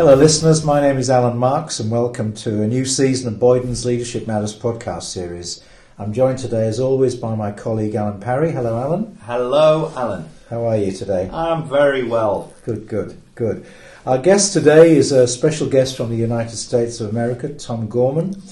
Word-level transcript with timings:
Hello, 0.00 0.14
listeners. 0.14 0.64
My 0.64 0.80
name 0.80 0.96
is 0.96 1.10
Alan 1.10 1.36
Marks, 1.36 1.78
and 1.78 1.90
welcome 1.90 2.32
to 2.36 2.62
a 2.62 2.66
new 2.66 2.86
season 2.86 3.28
of 3.28 3.38
Boyden's 3.38 3.84
Leadership 3.84 4.26
Matters 4.26 4.58
podcast 4.58 5.02
series. 5.02 5.62
I'm 5.98 6.14
joined 6.14 6.38
today, 6.38 6.66
as 6.66 6.80
always, 6.80 7.14
by 7.14 7.34
my 7.34 7.52
colleague 7.52 7.94
Alan 7.94 8.18
Parry. 8.18 8.50
Hello, 8.50 8.78
Alan. 8.80 9.18
Hello, 9.24 9.92
Alan. 9.94 10.26
How 10.48 10.64
are 10.64 10.78
you 10.78 10.90
today? 10.90 11.28
I'm 11.30 11.68
very 11.68 12.02
well. 12.02 12.50
Good, 12.64 12.88
good, 12.88 13.20
good. 13.34 13.66
Our 14.06 14.16
guest 14.16 14.54
today 14.54 14.96
is 14.96 15.12
a 15.12 15.28
special 15.28 15.68
guest 15.68 15.98
from 15.98 16.08
the 16.08 16.16
United 16.16 16.56
States 16.56 16.98
of 17.02 17.10
America, 17.10 17.50
Tom 17.50 17.86
Gorman. 17.86 18.42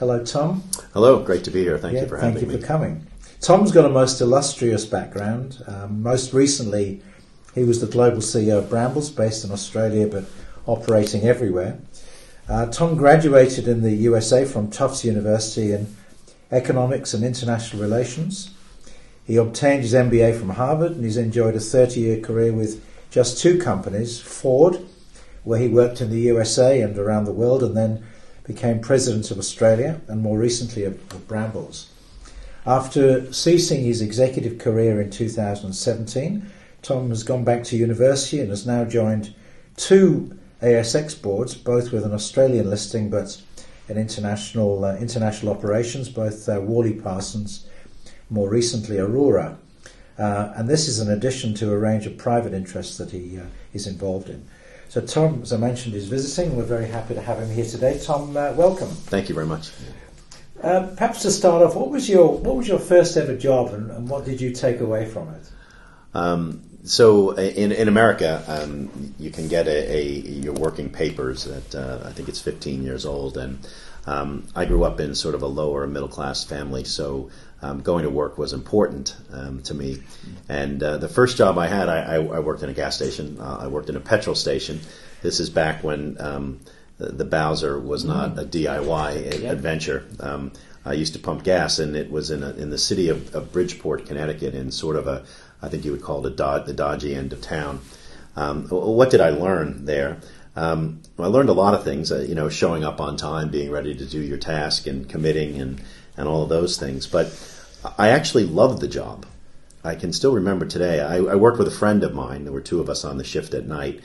Hello, 0.00 0.24
Tom. 0.24 0.64
Hello, 0.92 1.22
great 1.22 1.44
to 1.44 1.52
be 1.52 1.62
here. 1.62 1.78
Thank 1.78 1.94
yeah, 1.94 2.02
you 2.02 2.08
for 2.08 2.16
having 2.16 2.34
thank 2.34 2.46
you 2.48 2.52
me. 2.52 2.60
for 2.60 2.66
coming. 2.66 3.06
Tom's 3.40 3.70
got 3.70 3.84
a 3.84 3.90
most 3.90 4.20
illustrious 4.20 4.84
background. 4.84 5.62
Um, 5.68 6.02
most 6.02 6.32
recently, 6.32 7.00
he 7.54 7.62
was 7.62 7.80
the 7.80 7.86
global 7.86 8.18
CEO 8.18 8.58
of 8.58 8.68
Brambles, 8.68 9.08
based 9.10 9.44
in 9.44 9.52
Australia 9.52 10.08
but 10.08 10.24
operating 10.66 11.22
everywhere. 11.24 11.78
Uh, 12.48 12.66
Tom 12.66 12.96
graduated 12.96 13.66
in 13.66 13.82
the 13.82 13.92
USA 13.92 14.44
from 14.44 14.70
Tufts 14.70 15.04
University 15.04 15.72
in 15.72 15.96
economics 16.52 17.12
and 17.12 17.24
international 17.24 17.82
relations. 17.82 18.50
He 19.24 19.36
obtained 19.36 19.82
his 19.82 19.94
MBA 19.94 20.38
from 20.38 20.50
Harvard 20.50 20.92
and 20.92 21.04
he's 21.04 21.16
enjoyed 21.16 21.56
a 21.56 21.60
30 21.60 22.00
year 22.00 22.20
career 22.20 22.52
with 22.52 22.84
just 23.10 23.38
two 23.38 23.58
companies 23.58 24.20
Ford, 24.20 24.78
where 25.42 25.58
he 25.58 25.68
worked 25.68 26.00
in 26.00 26.10
the 26.10 26.20
USA 26.20 26.80
and 26.80 26.96
around 26.98 27.24
the 27.24 27.32
world, 27.32 27.62
and 27.62 27.76
then 27.76 28.04
became 28.44 28.80
president 28.80 29.30
of 29.30 29.38
Australia 29.38 30.00
and 30.06 30.22
more 30.22 30.38
recently 30.38 30.84
of, 30.84 30.94
of 31.12 31.26
Brambles. 31.26 31.90
After 32.64 33.32
ceasing 33.32 33.84
his 33.84 34.02
executive 34.02 34.58
career 34.58 35.00
in 35.00 35.10
2017, 35.10 36.46
Tom 36.82 37.08
has 37.08 37.22
gone 37.22 37.44
back 37.44 37.64
to 37.64 37.76
university 37.76 38.40
and 38.40 38.50
has 38.50 38.66
now 38.66 38.84
joined 38.84 39.34
two 39.76 40.35
ASX 40.62 41.20
boards, 41.20 41.54
both 41.54 41.92
with 41.92 42.04
an 42.04 42.12
Australian 42.12 42.70
listing 42.70 43.10
but 43.10 43.40
an 43.88 43.98
international 43.98 44.84
uh, 44.84 44.96
international 44.96 45.52
operations, 45.52 46.08
both 46.08 46.48
uh, 46.48 46.60
Worley 46.60 46.94
Parsons, 46.94 47.66
more 48.30 48.48
recently 48.48 48.96
Orora. 48.96 49.56
Uh, 50.18 50.52
and 50.56 50.68
this 50.68 50.88
is 50.88 50.98
in 50.98 51.10
addition 51.10 51.52
to 51.54 51.70
a 51.70 51.78
range 51.78 52.06
of 52.06 52.16
private 52.16 52.54
interests 52.54 52.96
that 52.96 53.10
he 53.10 53.38
uh, 53.38 53.44
is 53.74 53.86
involved 53.86 54.30
in. 54.30 54.46
So 54.88 55.00
Tom, 55.00 55.42
as 55.42 55.52
I 55.52 55.58
mentioned, 55.58 55.94
is 55.94 56.06
visiting. 56.06 56.56
We're 56.56 56.64
very 56.64 56.86
happy 56.86 57.14
to 57.14 57.20
have 57.20 57.38
him 57.38 57.50
here 57.50 57.66
today. 57.66 58.00
Tom, 58.02 58.36
uh, 58.36 58.52
welcome. 58.52 58.88
Thank 58.88 59.28
you 59.28 59.34
very 59.34 59.46
much. 59.46 59.70
Uh, 60.62 60.86
perhaps 60.96 61.22
to 61.22 61.30
start 61.30 61.62
off, 61.62 61.76
what 61.76 61.90
was 61.90 62.08
your 62.08 62.38
what 62.38 62.56
was 62.56 62.66
your 62.66 62.78
first 62.78 63.16
ever 63.16 63.36
job, 63.36 63.74
and, 63.74 63.90
and 63.90 64.08
what 64.08 64.24
did 64.24 64.40
you 64.40 64.52
take 64.52 64.80
away 64.80 65.04
from 65.04 65.28
it? 65.28 65.50
Um, 66.14 66.62
so 66.86 67.32
in, 67.32 67.72
in 67.72 67.88
America, 67.88 68.42
um, 68.46 69.14
you 69.18 69.30
can 69.30 69.48
get 69.48 69.66
a, 69.66 69.96
a, 69.96 70.02
your 70.04 70.54
working 70.54 70.90
papers 70.90 71.46
at 71.46 71.74
uh, 71.74 72.00
I 72.04 72.12
think 72.12 72.28
it's 72.28 72.40
15 72.40 72.82
years 72.82 73.04
old, 73.04 73.36
and 73.36 73.58
um, 74.06 74.46
I 74.54 74.64
grew 74.66 74.84
up 74.84 75.00
in 75.00 75.14
sort 75.14 75.34
of 75.34 75.42
a 75.42 75.46
lower 75.46 75.86
middle 75.86 76.08
class 76.08 76.44
family, 76.44 76.84
so 76.84 77.30
um, 77.60 77.80
going 77.80 78.04
to 78.04 78.10
work 78.10 78.38
was 78.38 78.52
important 78.52 79.16
um, 79.32 79.62
to 79.64 79.74
me. 79.74 80.02
And 80.48 80.82
uh, 80.82 80.98
the 80.98 81.08
first 81.08 81.36
job 81.36 81.58
I 81.58 81.66
had, 81.66 81.88
I, 81.88 82.16
I, 82.16 82.38
worked 82.38 82.62
in 82.62 82.68
a 82.68 82.74
gas 82.74 82.94
station. 82.96 83.38
Uh, 83.40 83.58
I 83.62 83.66
worked 83.66 83.88
in 83.88 83.96
a 83.96 84.00
petrol 84.00 84.36
station. 84.36 84.80
This 85.22 85.40
is 85.40 85.50
back 85.50 85.82
when 85.82 86.20
um, 86.20 86.60
the, 86.98 87.06
the 87.06 87.24
Bowser 87.24 87.80
was 87.80 88.04
not 88.04 88.38
a 88.38 88.44
DIY 88.44 89.42
Yeah. 89.42 89.50
adventure. 89.50 90.06
Um, 90.20 90.52
I 90.84 90.92
used 90.92 91.14
to 91.14 91.18
pump 91.18 91.42
gas, 91.42 91.80
and 91.80 91.96
it 91.96 92.12
was 92.12 92.30
in 92.30 92.44
a, 92.44 92.50
in 92.50 92.70
the 92.70 92.78
city 92.78 93.08
of, 93.08 93.34
of 93.34 93.52
Bridgeport, 93.52 94.06
Connecticut, 94.06 94.54
in 94.54 94.70
sort 94.70 94.94
of 94.94 95.08
a 95.08 95.24
I 95.62 95.68
think 95.68 95.84
you 95.84 95.92
would 95.92 96.02
call 96.02 96.24
it 96.26 96.40
a 96.40 96.62
the 96.66 96.72
dodgy 96.72 97.14
end 97.14 97.32
of 97.32 97.40
town. 97.40 97.80
Um, 98.36 98.68
what 98.68 99.10
did 99.10 99.20
I 99.20 99.30
learn 99.30 99.86
there? 99.86 100.18
Um, 100.54 101.02
I 101.18 101.26
learned 101.26 101.48
a 101.48 101.54
lot 101.54 101.74
of 101.74 101.84
things. 101.84 102.12
Uh, 102.12 102.20
you 102.20 102.34
know, 102.34 102.48
showing 102.48 102.84
up 102.84 103.00
on 103.00 103.16
time, 103.16 103.50
being 103.50 103.70
ready 103.70 103.94
to 103.94 104.06
do 104.06 104.20
your 104.20 104.38
task, 104.38 104.86
and 104.86 105.08
committing, 105.08 105.60
and 105.60 105.80
and 106.16 106.28
all 106.28 106.42
of 106.42 106.48
those 106.48 106.76
things. 106.78 107.06
But 107.06 107.32
I 107.98 108.08
actually 108.08 108.44
loved 108.44 108.80
the 108.80 108.88
job. 108.88 109.26
I 109.84 109.94
can 109.94 110.12
still 110.12 110.32
remember 110.32 110.66
today. 110.66 111.00
I, 111.00 111.16
I 111.16 111.34
worked 111.36 111.58
with 111.58 111.68
a 111.68 111.78
friend 111.78 112.02
of 112.02 112.14
mine. 112.14 112.44
There 112.44 112.52
were 112.52 112.60
two 112.60 112.80
of 112.80 112.90
us 112.90 113.04
on 113.04 113.18
the 113.18 113.24
shift 113.24 113.54
at 113.54 113.66
night, 113.66 114.00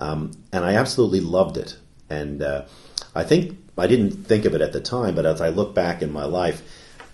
um, 0.00 0.32
and 0.52 0.64
I 0.64 0.74
absolutely 0.74 1.20
loved 1.20 1.56
it. 1.56 1.76
And 2.08 2.42
uh, 2.42 2.64
I 3.14 3.24
think 3.24 3.58
I 3.76 3.86
didn't 3.86 4.12
think 4.12 4.44
of 4.44 4.54
it 4.54 4.60
at 4.60 4.72
the 4.72 4.80
time, 4.80 5.14
but 5.14 5.26
as 5.26 5.40
I 5.40 5.50
look 5.50 5.74
back 5.74 6.02
in 6.02 6.12
my 6.12 6.24
life, 6.24 6.62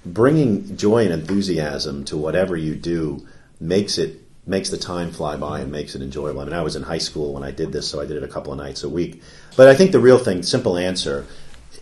bringing 0.05 0.77
joy 0.77 1.05
and 1.05 1.13
enthusiasm 1.13 2.05
to 2.05 2.17
whatever 2.17 2.57
you 2.57 2.75
do 2.75 3.27
makes 3.63 3.99
it 3.99 4.21
makes 4.45 4.71
the 4.71 4.77
time 4.77 5.13
fly 5.13 5.37
by 5.37 5.61
and 5.61 5.71
makes 5.71 5.95
it 5.95 6.03
enjoyable. 6.03 6.41
I 6.41 6.45
mean, 6.45 6.53
I 6.53 6.63
was 6.63 6.75
in 6.75 6.83
high 6.83 6.99
school 6.99 7.33
when 7.33 7.45
I 7.45 7.53
did 7.53 7.73
this, 7.73 7.89
so 7.89 8.01
I 8.01 8.07
did 8.07 8.17
it 8.17 8.25
a 8.25 8.29
couple 8.29 8.53
of 8.53 8.59
nights 8.59 8.83
a 8.83 8.89
week. 8.89 9.23
But 9.57 9.69
I 9.69 9.75
think 9.75 9.93
the 9.93 10.01
real 10.01 10.19
thing, 10.19 10.43
simple 10.43 10.77
answer, 10.77 11.27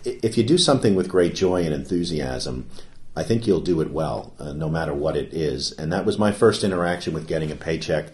if 0.03 0.37
you 0.37 0.43
do 0.43 0.59
something 0.59 0.93
with 0.93 1.09
great 1.09 1.33
joy 1.33 1.63
and 1.63 1.73
enthusiasm, 1.73 2.69
I 3.15 3.23
think 3.23 3.47
you'll 3.47 3.61
do 3.61 3.81
it 3.81 3.89
well, 3.89 4.33
uh, 4.37 4.53
no 4.53 4.69
matter 4.69 4.93
what 4.93 5.17
it 5.17 5.33
is. 5.33 5.71
And 5.71 5.91
that 5.91 6.05
was 6.05 6.19
my 6.19 6.31
first 6.31 6.63
interaction 6.63 7.13
with 7.13 7.27
getting 7.27 7.51
a 7.51 7.55
paycheck. 7.55 8.09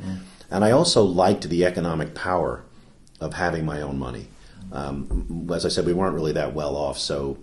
And 0.49 0.63
I 0.63 0.71
also 0.71 1.03
liked 1.03 1.49
the 1.49 1.65
economic 1.65 2.15
power 2.15 2.63
of 3.19 3.33
having 3.33 3.65
my 3.65 3.81
own 3.81 3.99
money. 3.99 4.27
Um, 4.71 5.49
as 5.53 5.65
I 5.65 5.69
said, 5.69 5.85
we 5.85 5.93
weren't 5.93 6.15
really 6.15 6.33
that 6.33 6.53
well 6.53 6.75
off, 6.75 6.97
so 6.97 7.37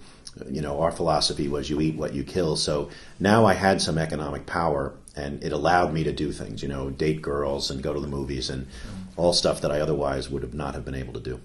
you 0.48 0.60
know 0.60 0.80
our 0.80 0.90
philosophy 0.90 1.48
was 1.48 1.70
you 1.70 1.80
eat 1.80 1.96
what 1.96 2.14
you 2.14 2.24
kill. 2.24 2.56
So 2.56 2.90
now 3.20 3.46
I 3.46 3.54
had 3.54 3.80
some 3.80 3.98
economic 3.98 4.46
power, 4.46 4.94
and 5.16 5.42
it 5.42 5.52
allowed 5.52 5.92
me 5.92 6.04
to 6.04 6.12
do 6.12 6.32
things, 6.32 6.62
you 6.62 6.68
know, 6.68 6.90
date 6.90 7.22
girls 7.22 7.70
and 7.70 7.82
go 7.82 7.92
to 7.92 8.00
the 8.00 8.08
movies 8.08 8.50
and 8.50 8.66
all 9.16 9.32
stuff 9.32 9.60
that 9.60 9.70
I 9.70 9.80
otherwise 9.80 10.28
would 10.30 10.42
have 10.42 10.54
not 10.54 10.74
have 10.74 10.84
been 10.84 10.94
able 10.94 11.12
to 11.14 11.20
do. 11.20 11.40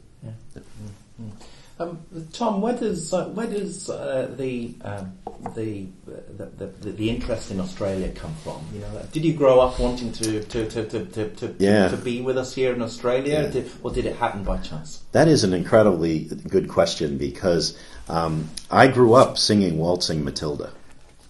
Um, 1.81 1.97
Tom, 2.33 2.59
where 2.59 2.75
does 2.75 3.13
uh, 3.13 3.29
where 3.29 3.47
does 3.47 3.89
uh, 3.89 4.29
the, 4.37 4.73
um, 4.81 5.13
the, 5.55 5.85
the, 6.05 6.67
the 6.81 6.91
the 6.91 7.09
interest 7.09 7.51
in 7.51 7.59
Australia 7.61 8.09
come 8.09 8.33
from? 8.43 8.59
You 8.73 8.81
know, 8.81 9.01
did 9.13 9.23
you 9.23 9.33
grow 9.33 9.61
up 9.61 9.79
wanting 9.79 10.11
to 10.11 10.43
to, 10.43 10.67
to, 10.67 10.85
to, 10.89 11.05
to, 11.05 11.29
to, 11.29 11.55
Yeah. 11.57 11.87
to 11.87 11.95
be 11.95 12.19
with 12.19 12.37
us 12.37 12.53
here 12.53 12.73
in 12.73 12.81
Australia, 12.81 13.43
Yeah. 13.43 13.47
Did, 13.47 13.71
or 13.81 13.91
did 13.91 14.05
it 14.05 14.17
happen 14.17 14.43
by 14.43 14.57
chance? 14.57 15.03
That 15.13 15.29
is 15.29 15.45
an 15.45 15.53
incredibly 15.53 16.25
good 16.49 16.67
question 16.67 17.17
because 17.17 17.77
um, 18.09 18.49
I 18.69 18.87
grew 18.87 19.13
up 19.13 19.37
singing 19.37 19.77
Waltzing 19.77 20.25
Matilda. 20.25 20.71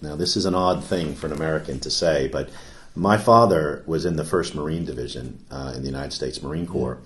Now, 0.01 0.15
this 0.15 0.35
is 0.35 0.45
an 0.45 0.55
odd 0.55 0.83
thing 0.83 1.15
for 1.15 1.27
an 1.27 1.33
American 1.33 1.79
to 1.81 1.89
say, 1.89 2.27
but 2.27 2.49
my 2.95 3.17
father 3.17 3.83
was 3.85 4.05
in 4.05 4.15
the 4.15 4.23
1st 4.23 4.55
Marine 4.55 4.85
Division 4.85 5.39
uh, 5.51 5.73
in 5.75 5.81
the 5.81 5.87
United 5.87 6.13
States 6.13 6.41
Marine 6.41 6.67
Corps, 6.67 6.99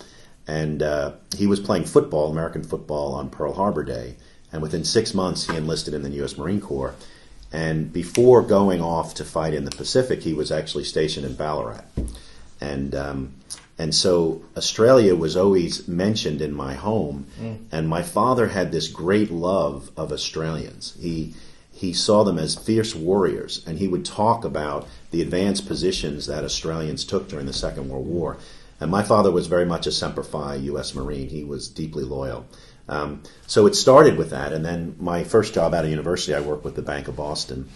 and 0.48 0.82
uh, 0.82 1.14
he 1.38 1.48
was 1.48 1.60
playing 1.60 1.86
football, 1.86 2.32
American 2.32 2.64
football, 2.64 3.14
on 3.14 3.30
Pearl 3.30 3.54
Harbor 3.54 3.84
Day. 3.84 4.16
And 4.52 4.62
within 4.62 4.84
six 4.84 5.14
months, 5.14 5.48
he 5.48 5.58
enlisted 5.58 5.94
in 5.94 6.04
the 6.04 6.12
U.S. 6.12 6.38
Marine 6.38 6.62
Corps. 6.62 6.94
And 7.52 7.92
before 7.92 8.42
going 8.42 8.82
off 8.82 9.16
to 9.16 9.26
fight 9.26 9.54
in 9.54 9.66
the 9.66 9.72
Pacific, 9.72 10.22
he 10.22 10.34
was 10.34 10.52
actually 10.52 10.84
stationed 10.84 11.26
in 11.26 11.36
Ballarat 11.36 11.84
and 12.64 12.96
um, 12.96 13.34
and 13.78 13.94
so 13.94 14.42
Australia 14.56 15.16
was 15.16 15.36
always 15.36 15.88
mentioned 15.88 16.42
in 16.42 16.54
my 16.54 16.76
home, 16.76 17.26
and 17.72 17.90
my 17.90 18.02
father 18.02 18.48
had 18.48 18.72
this 18.72 18.88
great 18.88 19.32
love 19.32 19.92
of 19.98 20.12
Australians. 20.12 20.96
He 21.00 21.34
he 21.74 21.92
saw 21.92 22.24
them 22.24 22.38
as 22.38 22.56
fierce 22.56 22.94
warriors, 22.94 23.64
and 23.66 23.80
he 23.80 23.88
would 23.88 24.06
talk 24.06 24.46
about 24.46 24.88
the 25.12 25.22
advanced 25.22 25.68
positions 25.68 26.28
that 26.28 26.44
Australians 26.44 27.04
took 27.04 27.28
during 27.28 27.48
the 27.48 27.54
Second 27.54 27.90
World 27.90 28.08
War. 28.08 28.38
And 28.80 28.92
my 28.92 29.02
father 29.02 29.32
was 29.32 29.48
very 29.48 29.66
much 29.66 29.88
a 29.88 29.92
Semper 29.92 30.24
Fi 30.24 30.56
U.S. 30.56 30.94
Marine. 30.94 31.30
He 31.30 31.44
was 31.44 31.68
deeply 31.68 32.04
loyal. 32.04 32.46
Um, 32.88 33.24
so 33.48 33.66
it 33.66 33.76
started 33.76 34.18
with 34.18 34.30
that, 34.30 34.54
and 34.54 34.64
then 34.64 34.96
my 35.00 35.24
first 35.24 35.54
job 35.54 35.74
out 35.74 35.84
of 35.84 35.90
university, 35.90 36.36
I 36.36 36.42
worked 36.42 36.64
with 36.64 36.76
the 36.76 36.82
Bank 36.82 37.08
of 37.08 37.16
Boston. 37.16 37.70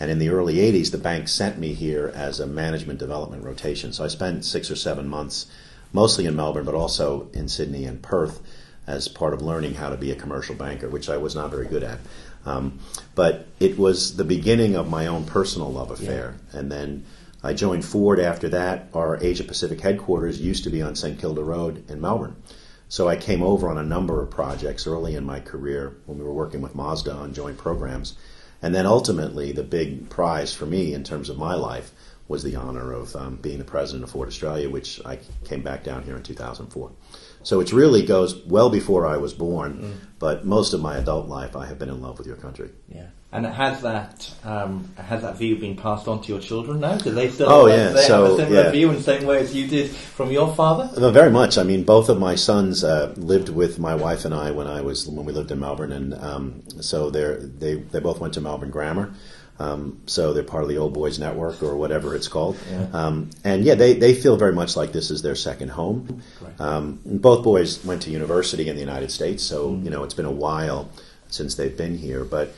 And 0.00 0.10
in 0.10 0.18
the 0.18 0.28
early 0.30 0.56
80s, 0.56 0.90
the 0.90 0.98
bank 0.98 1.28
sent 1.28 1.58
me 1.58 1.72
here 1.72 2.12
as 2.14 2.40
a 2.40 2.46
management 2.46 2.98
development 2.98 3.44
rotation. 3.44 3.92
So 3.92 4.04
I 4.04 4.08
spent 4.08 4.44
six 4.44 4.70
or 4.70 4.76
seven 4.76 5.08
months, 5.08 5.46
mostly 5.92 6.26
in 6.26 6.36
Melbourne, 6.36 6.64
but 6.64 6.74
also 6.74 7.28
in 7.32 7.48
Sydney 7.48 7.84
and 7.84 8.02
Perth, 8.02 8.42
as 8.86 9.08
part 9.08 9.34
of 9.34 9.42
learning 9.42 9.74
how 9.74 9.88
to 9.88 9.96
be 9.96 10.10
a 10.10 10.16
commercial 10.16 10.54
banker, 10.54 10.88
which 10.88 11.08
I 11.08 11.16
was 11.16 11.34
not 11.34 11.50
very 11.50 11.66
good 11.66 11.82
at. 11.82 11.98
Um, 12.46 12.78
but 13.14 13.48
it 13.60 13.76
was 13.76 14.16
the 14.16 14.24
beginning 14.24 14.76
of 14.76 14.88
my 14.88 15.06
own 15.08 15.24
personal 15.24 15.70
love 15.72 15.90
affair. 15.90 16.36
And 16.52 16.70
then 16.70 17.04
I 17.42 17.52
joined 17.52 17.84
Ford 17.84 18.20
after 18.20 18.48
that. 18.50 18.88
Our 18.94 19.18
Asia 19.20 19.44
Pacific 19.44 19.80
headquarters 19.80 20.40
used 20.40 20.64
to 20.64 20.70
be 20.70 20.80
on 20.80 20.94
St. 20.94 21.18
Kilda 21.18 21.42
Road 21.42 21.84
in 21.90 22.00
Melbourne. 22.00 22.36
So 22.88 23.08
I 23.08 23.16
came 23.16 23.42
over 23.42 23.68
on 23.68 23.78
a 23.78 23.82
number 23.82 24.22
of 24.22 24.30
projects 24.30 24.86
early 24.86 25.16
in 25.16 25.24
my 25.24 25.40
career 25.40 25.96
when 26.06 26.18
we 26.18 26.24
were 26.24 26.32
working 26.32 26.62
with 26.62 26.76
Mazda 26.76 27.12
on 27.12 27.34
joint 27.34 27.58
programs. 27.58 28.16
And 28.62 28.74
then 28.74 28.86
ultimately, 28.86 29.52
the 29.52 29.64
big 29.64 30.08
prize 30.08 30.54
for 30.54 30.66
me 30.66 30.94
in 30.94 31.02
terms 31.02 31.28
of 31.28 31.36
my 31.36 31.54
life 31.54 31.90
was 32.28 32.42
the 32.42 32.56
honor 32.56 32.92
of 32.92 33.14
um, 33.14 33.36
being 33.36 33.58
the 33.58 33.64
president 33.64 34.04
of 34.04 34.10
Ford 34.10 34.28
Australia, 34.28 34.70
which 34.70 35.00
I 35.04 35.18
came 35.44 35.62
back 35.62 35.84
down 35.84 36.04
here 36.04 36.16
in 36.16 36.22
2004. 36.22 36.90
So 37.46 37.60
it 37.60 37.72
really 37.72 38.04
goes 38.04 38.34
well 38.44 38.70
before 38.70 39.06
I 39.06 39.18
was 39.18 39.32
born, 39.32 40.00
but 40.18 40.44
most 40.44 40.72
of 40.74 40.80
my 40.80 40.96
adult 40.96 41.28
life 41.28 41.54
I 41.54 41.66
have 41.66 41.78
been 41.78 41.88
in 41.88 42.00
love 42.02 42.18
with 42.18 42.26
your 42.26 42.40
country. 42.46 42.70
Yeah. 42.88 43.06
And 43.30 43.46
has 43.46 43.82
that 43.82 44.34
um, 44.44 44.72
has 44.96 45.20
that 45.22 45.36
view 45.36 45.54
been 45.56 45.76
passed 45.76 46.08
on 46.08 46.22
to 46.22 46.28
your 46.32 46.40
children 46.40 46.80
now? 46.80 46.96
Do 46.96 47.10
they 47.10 47.28
still 47.30 47.48
Oh, 47.48 47.66
have, 47.66 47.78
yeah, 47.78 47.88
they 47.90 48.02
so, 48.02 48.24
have 48.24 48.32
a 48.32 48.36
similar 48.36 48.62
yeah. 48.64 48.70
view 48.70 48.88
in 48.90 48.96
the 48.96 49.02
same 49.02 49.24
way 49.26 49.38
as 49.38 49.54
you 49.54 49.68
did 49.68 49.90
from 49.90 50.32
your 50.32 50.52
father? 50.54 50.88
No, 51.00 51.10
very 51.12 51.30
much. 51.30 51.56
I 51.58 51.62
mean, 51.62 51.84
both 51.84 52.08
of 52.08 52.18
my 52.18 52.34
sons 52.34 52.82
uh, 52.82 53.14
lived 53.16 53.48
with 53.48 53.78
my 53.78 53.94
wife 53.94 54.24
and 54.24 54.34
I 54.34 54.50
when 54.50 54.66
I 54.66 54.80
was 54.80 55.06
when 55.06 55.24
we 55.26 55.32
lived 55.32 55.50
in 55.52 55.60
Melbourne, 55.60 55.92
and 55.92 56.14
um, 56.14 56.62
so 56.80 57.10
they're, 57.10 57.36
they 57.36 57.74
they 57.92 58.00
both 58.00 58.18
went 58.20 58.34
to 58.34 58.40
Melbourne 58.40 58.70
Grammar. 58.70 59.12
Um, 59.58 60.00
so 60.06 60.32
they're 60.34 60.42
part 60.42 60.62
of 60.64 60.68
the 60.68 60.76
Old 60.78 60.92
Boys 60.92 61.18
Network 61.18 61.62
or 61.62 61.76
whatever 61.76 62.14
it's 62.14 62.28
called. 62.28 62.58
Yeah. 62.70 62.86
Um, 62.92 63.30
and 63.42 63.64
yeah, 63.64 63.74
they, 63.74 63.94
they 63.94 64.12
feel 64.14 64.36
very 64.36 64.52
much 64.52 64.76
like 64.76 64.92
this 64.92 65.10
is 65.10 65.22
their 65.22 65.34
second 65.34 65.70
home. 65.70 66.22
Um, 66.58 67.00
both 67.04 67.42
boys 67.42 67.82
went 67.84 68.02
to 68.02 68.10
university 68.10 68.68
in 68.68 68.76
the 68.76 68.80
United 68.82 69.10
States, 69.10 69.42
so 69.42 69.70
Mm. 69.70 69.84
you 69.84 69.90
know 69.90 70.04
it's 70.04 70.14
been 70.14 70.26
a 70.26 70.30
while 70.30 70.88
since 71.28 71.54
they've 71.54 71.76
been 71.76 71.96
here. 71.96 72.22
But 72.24 72.52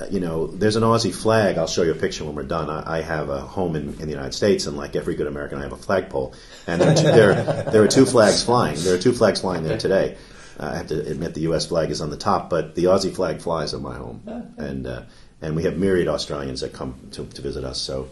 uh, 0.00 0.06
you 0.10 0.20
know, 0.20 0.46
there's 0.46 0.76
an 0.76 0.82
Aussie 0.82 1.14
flag. 1.14 1.58
I'll 1.58 1.66
show 1.66 1.82
you 1.82 1.92
a 1.92 1.94
picture 1.94 2.24
when 2.24 2.34
we're 2.34 2.44
done. 2.44 2.68
I, 2.70 2.98
I 2.98 3.02
have 3.02 3.28
a 3.28 3.40
home 3.40 3.76
in, 3.76 3.88
in 4.00 4.06
the 4.06 4.10
United 4.10 4.32
States, 4.34 4.66
and 4.66 4.76
like 4.76 4.94
every 4.96 5.14
good 5.14 5.26
American, 5.26 5.58
I 5.58 5.62
have 5.62 5.72
a 5.72 5.76
flagpole. 5.76 6.34
And 6.66 6.80
there 6.80 6.90
are, 6.90 6.94
two, 6.94 7.02
there, 7.02 7.62
there 7.72 7.82
are 7.82 7.88
two 7.88 8.06
flags 8.06 8.42
flying. 8.42 8.76
There 8.80 8.94
are 8.94 8.98
two 8.98 9.12
flags 9.12 9.40
flying 9.40 9.64
there 9.64 9.76
today. 9.78 10.16
Uh, 10.58 10.70
I 10.72 10.76
have 10.76 10.86
to 10.88 10.98
admit 11.10 11.34
the 11.34 11.42
U.S. 11.42 11.66
flag 11.66 11.90
is 11.90 12.00
on 12.00 12.10
the 12.10 12.16
top, 12.16 12.48
but 12.50 12.74
the 12.74 12.84
Aussie 12.84 13.14
flag 13.14 13.40
flies 13.42 13.72
at 13.74 13.80
my 13.80 13.94
home, 13.96 14.22
and 14.58 14.86
uh, 14.86 15.02
and 15.42 15.56
we 15.56 15.64
have 15.64 15.76
myriad 15.76 16.08
Australians 16.08 16.60
that 16.60 16.72
come 16.72 16.94
to, 17.12 17.26
to 17.26 17.42
visit 17.42 17.64
us. 17.64 17.80
So, 17.80 18.08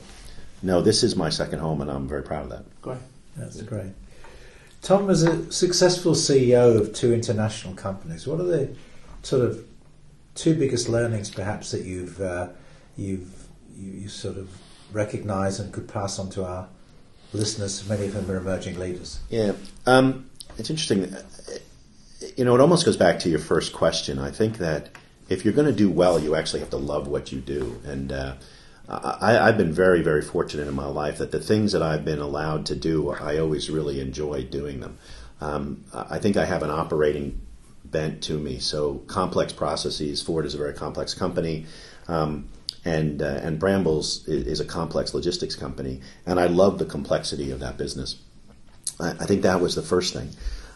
no, 0.63 0.83
this 0.83 1.03
is 1.03 1.17
my 1.17 1.31
second 1.31 1.61
home, 1.61 1.81
and 1.81 1.91
I'm 1.91 2.09
very 2.09 2.23
proud 2.23 2.45
of 2.45 2.51
that. 2.51 2.83
Great. 2.83 2.99
That's 3.37 3.63
great. 3.63 3.93
Tom, 4.83 5.09
as 5.09 5.23
a 5.23 5.51
successful 5.53 6.13
CEO 6.13 6.79
of 6.79 6.95
two 6.95 7.13
international 7.15 7.75
companies, 7.75 8.27
what 8.27 8.41
are 8.41 8.45
the 8.45 8.75
sort 9.23 9.43
of 9.43 9.65
two 10.35 10.55
biggest 10.55 10.89
learnings, 10.89 11.31
perhaps, 11.31 11.71
that 11.71 11.85
you've 11.85 12.21
uh, 12.21 12.49
you've 12.97 13.47
you, 13.77 13.93
you 13.93 14.09
sort 14.09 14.37
of 14.37 14.51
recognise 14.93 15.61
and 15.61 15.73
could 15.73 15.89
pass 15.89 16.19
on 16.19 16.31
to 16.31 16.45
our 16.45 16.69
listeners? 17.33 17.87
Many 17.89 18.07
of 18.07 18.15
them 18.15 18.31
are 18.31 18.39
emerging 18.39 18.79
leaders. 18.79 19.21
Yeah, 19.29 19.53
um, 19.87 20.29
it's 20.59 20.71
interesting. 20.71 21.15
You 22.37 22.45
know, 22.45 22.55
it 22.55 22.61
almost 22.61 22.85
goes 22.85 22.97
back 22.97 23.21
to 23.21 23.29
your 23.29 23.39
first 23.39 23.73
question. 23.73 24.19
I 24.19 24.31
think 24.31 24.59
that 24.59 24.91
if 25.31 25.45
you're 25.45 25.55
going 25.55 25.69
to 25.69 25.73
do 25.73 25.89
well, 25.89 26.19
you 26.21 26.35
actually 26.35 26.61
have 26.61 26.71
to 26.71 26.77
love 26.77 27.07
what 27.07 27.33
you 27.33 27.41
do. 27.41 27.81
And 27.87 28.13
uh, 28.13 28.35
I, 28.89 29.39
I've 29.39 29.57
been 29.57 29.73
very, 29.73 30.03
very 30.03 30.21
fortunate 30.21 30.67
in 30.69 30.75
my 30.75 30.87
life 30.87 31.19
that 31.19 31.31
the 31.31 31.41
things 31.41 31.73
that 31.73 31.83
I've 31.83 32.05
been 32.05 32.19
allowed 32.19 32.67
to 32.67 32.77
do, 32.77 33.11
I 33.11 33.39
always 33.39 33.71
really 33.71 34.01
enjoy 34.01 34.43
doing 34.43 34.81
them. 34.81 34.99
Um, 35.41 35.85
I 35.95 36.19
think 36.19 36.37
I 36.37 36.45
have 36.45 36.63
an 36.63 36.71
operating 36.71 37.41
bent 37.85 38.23
to 38.25 38.39
me. 38.39 38.59
So 38.59 38.97
complex 39.07 39.53
processes. 39.53 40.21
Ford 40.21 40.45
is 40.45 40.55
a 40.55 40.59
very 40.59 40.75
complex 40.75 41.15
company. 41.15 41.67
Um, 42.09 42.49
and 42.85 43.23
uh, 43.23 43.41
and 43.43 43.59
Brambles 43.59 44.27
is, 44.27 44.47
is 44.47 44.61
a 44.61 44.65
complex 44.65 45.13
logistics 45.13 45.55
company, 45.55 46.01
and 46.25 46.41
I 46.41 46.47
love 46.47 46.79
the 46.79 46.87
complexity 46.87 47.51
of 47.51 47.61
that 47.61 47.77
business. 47.77 48.17
I, 48.99 49.11
I 49.11 49.27
think 49.27 49.43
that 49.43 49.61
was 49.61 49.75
the 49.75 49.83
first 49.83 50.15
thing. 50.15 50.31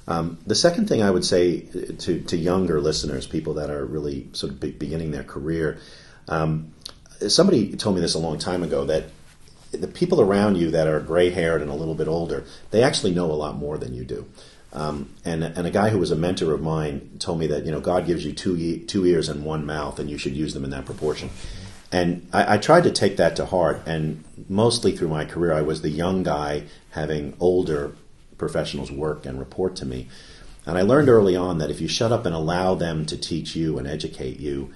Um, 0.07 0.39
the 0.47 0.55
second 0.55 0.89
thing 0.89 1.03
I 1.03 1.11
would 1.11 1.25
say 1.25 1.61
to, 1.61 2.21
to 2.21 2.37
younger 2.37 2.81
listeners, 2.81 3.27
people 3.27 3.55
that 3.55 3.71
are 3.71 3.85
really 3.85 4.29
sort 4.33 4.53
of 4.53 4.61
be- 4.61 4.73
beginning 4.73 5.13
their 5.13 5.25
career, 5.25 5.79
um, 6.29 6.73
somebody 7.29 7.73
told 7.77 7.95
me 7.95 8.01
this 8.01 8.15
a 8.15 8.19
long 8.19 8.39
time 8.39 8.63
ago 8.63 8.85
that 8.85 9.05
the 9.73 9.89
people 9.89 10.21
around 10.21 10.57
you 10.57 10.71
that 10.71 10.87
are 10.87 11.01
gray 11.01 11.31
haired 11.31 11.63
and 11.63 11.71
a 11.71 11.75
little 11.75 11.95
bit 11.95 12.07
older, 12.07 12.45
they 12.71 12.83
actually 12.83 13.13
know 13.13 13.31
a 13.31 13.35
lot 13.35 13.57
more 13.57 13.79
than 13.79 13.95
you 13.95 14.05
do. 14.05 14.27
Um, 14.73 15.11
and, 15.25 15.45
and 15.45 15.67
a 15.67 15.71
guy 15.71 15.89
who 15.89 15.99
was 15.99 16.11
a 16.11 16.17
mentor 16.17 16.53
of 16.53 16.61
mine 16.61 17.17
told 17.21 17.39
me 17.39 17.47
that 17.47 17.65
you 17.65 17.71
know 17.71 17.81
God 17.81 18.07
gives 18.07 18.25
you 18.25 18.33
two 18.33 18.57
e- 18.57 18.81
two 18.81 19.07
ears 19.07 19.29
and 19.29 19.45
one 19.45 19.65
mouth, 19.65 20.01
and 20.01 20.11
you 20.11 20.19
should 20.19 20.35
use 20.35 20.53
them 20.53 20.65
in 20.65 20.71
that 20.71 20.85
proportion. 20.85 21.31
And 21.93 22.27
I, 22.33 22.55
I 22.55 22.59
tried 22.59 22.83
to 22.85 22.91
take 22.91 23.17
that 23.19 23.37
to 23.37 23.47
heart. 23.47 23.83
And 23.87 24.25
mostly 24.49 24.97
through 24.97 25.09
my 25.09 25.25
career, 25.25 25.53
I 25.53 25.63
was 25.63 25.83
the 25.83 25.91
young 25.91 26.25
guy 26.25 26.65
having 26.91 27.37
older 27.39 27.95
professionals 28.39 28.91
work 28.91 29.27
and 29.27 29.39
report 29.39 29.77
to 29.77 29.87
me. 29.87 30.09
And 30.67 30.79
I 30.79 30.83
learned 30.83 31.09
early 31.09 31.37
on 31.37 31.59
that 31.59 31.71
if 31.71 31.81
you 31.81 31.89
shut 31.89 32.13
up 32.13 32.25
and 32.27 32.35
allow 32.35 32.75
them 32.75 33.05
to 33.07 33.17
teach 33.17 33.55
you 33.55 33.79
and 33.79 33.87
educate 33.87 34.41
you, 34.41 34.73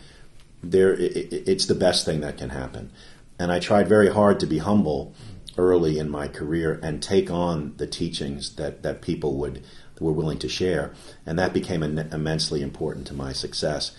there 0.62 0.92
it, 0.94 1.16
it- 1.16 1.48
it's 1.48 1.66
the 1.66 1.74
best 1.74 2.04
thing 2.04 2.20
that 2.20 2.36
can 2.38 2.50
happen. 2.50 2.90
And 3.38 3.52
I 3.52 3.60
tried 3.60 3.88
very 3.88 4.10
hard 4.10 4.40
to 4.40 4.46
be 4.46 4.58
humble 4.58 5.14
early 5.56 5.98
in 5.98 6.08
my 6.10 6.28
career 6.28 6.78
and 6.82 7.02
take 7.02 7.30
on 7.30 7.74
the 7.78 7.86
teachings 7.86 8.56
that, 8.56 8.82
that 8.82 9.02
people 9.02 9.36
would 9.36 9.62
were 10.00 10.12
willing 10.12 10.38
to 10.38 10.48
share, 10.48 10.92
and 11.26 11.36
that 11.40 11.52
became 11.52 11.82
im- 11.82 11.98
immensely 11.98 12.62
important 12.62 13.04
to 13.08 13.14
my 13.14 13.32
success. 13.32 13.90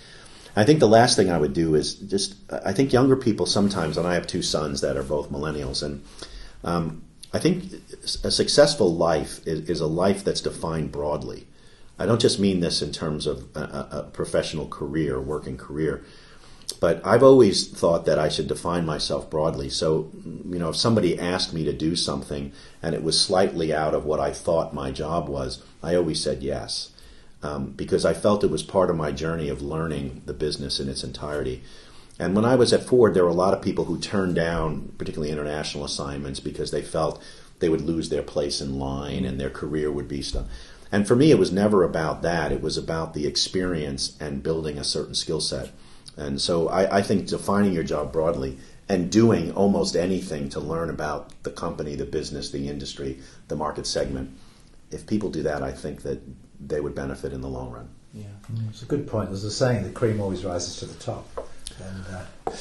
I 0.56 0.64
think 0.64 0.80
the 0.80 0.88
last 0.88 1.18
thing 1.18 1.30
I 1.30 1.38
would 1.38 1.52
do 1.54 1.76
is 1.76 1.96
just 1.96 2.36
I 2.50 2.72
think 2.72 2.94
younger 2.94 3.18
people 3.18 3.46
sometimes, 3.46 3.98
and 3.98 4.08
I 4.08 4.14
have 4.14 4.26
two 4.26 4.42
sons 4.42 4.80
that 4.82 4.96
are 4.96 5.04
both 5.04 5.30
millennials, 5.30 5.84
and 5.84 6.02
um, 6.64 7.02
I 7.32 7.40
think 7.40 7.72
a 8.24 8.32
successful 8.32 8.94
life 8.96 9.46
is, 9.46 9.70
is 9.70 9.82
a 9.82 9.88
life 9.88 10.24
that's 10.24 10.42
defined 10.42 10.92
broadly. 10.92 11.48
I 12.00 12.06
don't 12.06 12.22
just 12.22 12.40
mean 12.40 12.62
this 12.62 12.82
in 12.82 12.92
terms 12.92 13.28
of 13.28 13.48
a, 13.56 13.88
a 13.92 14.10
professional 14.14 14.68
career, 14.68 15.20
working 15.20 15.58
career, 15.58 16.04
but 16.80 17.06
I've 17.06 17.24
always 17.24 17.68
thought 17.68 18.06
that 18.06 18.18
I 18.18 18.30
should 18.30 18.48
define 18.48 18.86
myself 18.86 19.30
broadly. 19.30 19.70
So, 19.70 20.10
you 20.24 20.60
know, 20.60 20.70
if 20.70 20.76
somebody 20.76 21.20
asked 21.20 21.54
me 21.54 21.66
to 21.66 21.74
do 21.74 21.96
something 21.96 22.54
and 22.82 22.96
it 22.96 23.04
was 23.04 23.20
slightly 23.20 23.74
out 23.74 23.94
of 23.94 24.06
what 24.06 24.20
I 24.20 24.32
thought 24.32 24.74
my 24.74 24.92
job 24.92 25.28
was, 25.28 25.62
I 25.84 25.96
always 25.96 26.24
said 26.24 26.42
yes. 26.42 26.92
Um, 27.42 27.72
because 27.72 28.06
I 28.06 28.14
felt 28.14 28.44
it 28.44 28.52
was 28.52 28.64
part 28.64 28.90
of 28.90 28.98
my 28.98 29.12
journey 29.12 29.48
of 29.48 29.62
learning 29.62 30.24
the 30.26 30.34
business 30.34 30.80
in 30.80 30.90
its 30.90 31.06
entirety. 31.06 31.64
And 32.20 32.36
when 32.36 32.46
I 32.46 32.56
was 32.56 32.74
at 32.74 32.84
Ford, 32.84 33.14
there 33.14 33.24
were 33.24 33.30
a 33.30 33.34
lot 33.34 33.54
of 33.54 33.62
people 33.62 33.86
who 33.86 33.98
turned 33.98 34.36
down, 34.36 34.94
particularly 34.98 35.32
international 35.32 35.86
assignments, 35.86 36.42
because 36.42 36.72
they 36.72 36.82
felt 36.82 37.24
they 37.60 37.70
would 37.70 37.82
lose 37.82 38.10
their 38.10 38.22
place 38.22 38.60
in 38.60 38.78
line 38.78 39.26
and 39.26 39.40
their 39.40 39.50
career 39.50 39.92
would 39.92 40.08
be 40.08 40.22
stuck. 40.22 40.46
And 40.92 41.08
for 41.08 41.16
me, 41.16 41.32
it 41.32 41.40
was 41.40 41.52
never 41.52 41.84
about 41.84 42.22
that. 42.24 42.52
It 42.52 42.62
was 42.62 42.78
about 42.78 43.14
the 43.14 43.26
experience 43.26 44.18
and 44.20 44.44
building 44.44 44.78
a 44.78 44.84
certain 44.84 45.16
skill 45.16 45.40
set. 45.40 45.72
And 46.18 46.42
so 46.42 46.68
I, 46.68 46.98
I 46.98 47.02
think 47.02 47.28
defining 47.28 47.74
your 47.74 47.84
job 47.84 48.12
broadly 48.12 48.58
and 48.90 49.12
doing 49.12 49.52
almost 49.54 49.96
anything 49.96 50.50
to 50.50 50.60
learn 50.60 50.90
about 50.90 51.32
the 51.44 51.52
company, 51.52 51.96
the 51.96 52.06
business, 52.06 52.50
the 52.50 52.68
industry, 52.68 53.20
the 53.48 53.56
market 53.56 53.86
segment, 53.86 54.36
if 54.92 55.06
people 55.06 55.30
do 55.30 55.44
that, 55.44 55.62
I 55.62 55.72
think 55.72 56.02
that 56.02 56.20
they 56.60 56.82
would 56.82 56.96
benefit 56.96 57.32
in 57.32 57.42
the 57.42 57.48
long 57.48 57.72
run. 57.72 57.90
Yeah. 58.14 58.24
It's 58.70 58.82
a 58.82 58.86
good 58.86 59.08
point. 59.08 59.30
There's 59.30 59.44
a 59.44 59.52
saying: 59.52 59.84
the 59.84 59.92
cream 59.92 60.20
always 60.20 60.44
rises 60.44 60.78
to 60.78 60.86
the 60.88 60.96
top. 60.96 61.28
And 61.82 62.06
uh, 62.16 62.52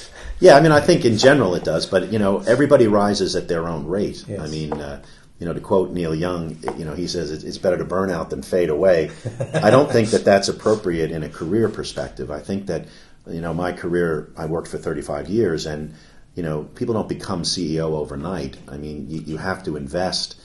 Yeah, 0.40 0.56
I 0.56 0.60
mean, 0.60 0.72
I 0.72 0.80
think 0.80 1.04
in 1.04 1.18
general 1.18 1.54
it 1.54 1.64
does, 1.64 1.86
but 1.86 2.12
you 2.12 2.18
know, 2.18 2.38
everybody 2.40 2.86
rises 2.86 3.34
at 3.36 3.48
their 3.48 3.68
own 3.68 3.86
rate. 3.86 4.24
Yes. 4.28 4.40
I 4.40 4.46
mean, 4.48 4.72
uh, 4.72 5.02
you 5.38 5.46
know, 5.46 5.52
to 5.52 5.60
quote 5.60 5.90
Neil 5.92 6.14
Young, 6.14 6.56
you 6.76 6.84
know, 6.84 6.94
he 6.94 7.06
says 7.06 7.30
"It's- 7.30 7.44
it's 7.44 7.58
better 7.58 7.78
to 7.78 7.84
burn 7.84 8.10
out 8.10 8.30
than 8.30 8.42
fade 8.42 8.70
away. 8.70 9.10
I 9.54 9.70
don't 9.70 9.90
think 9.90 10.10
that 10.10 10.24
that's 10.24 10.48
appropriate 10.48 11.10
in 11.12 11.22
a 11.22 11.28
career 11.28 11.68
perspective. 11.68 12.30
I 12.30 12.40
think 12.40 12.66
that, 12.66 12.86
you 13.30 13.40
know, 13.40 13.54
my 13.54 13.72
career, 13.72 14.30
I 14.36 14.46
worked 14.46 14.68
for 14.68 14.78
35 14.78 15.28
years, 15.28 15.66
and 15.66 15.94
you 16.34 16.42
know, 16.44 16.62
people 16.74 16.94
don't 16.94 17.08
become 17.08 17.42
CEO 17.42 17.94
overnight. 17.96 18.56
I 18.68 18.76
mean, 18.76 19.08
you, 19.10 19.20
you 19.26 19.36
have 19.38 19.64
to 19.64 19.76
invest, 19.76 20.36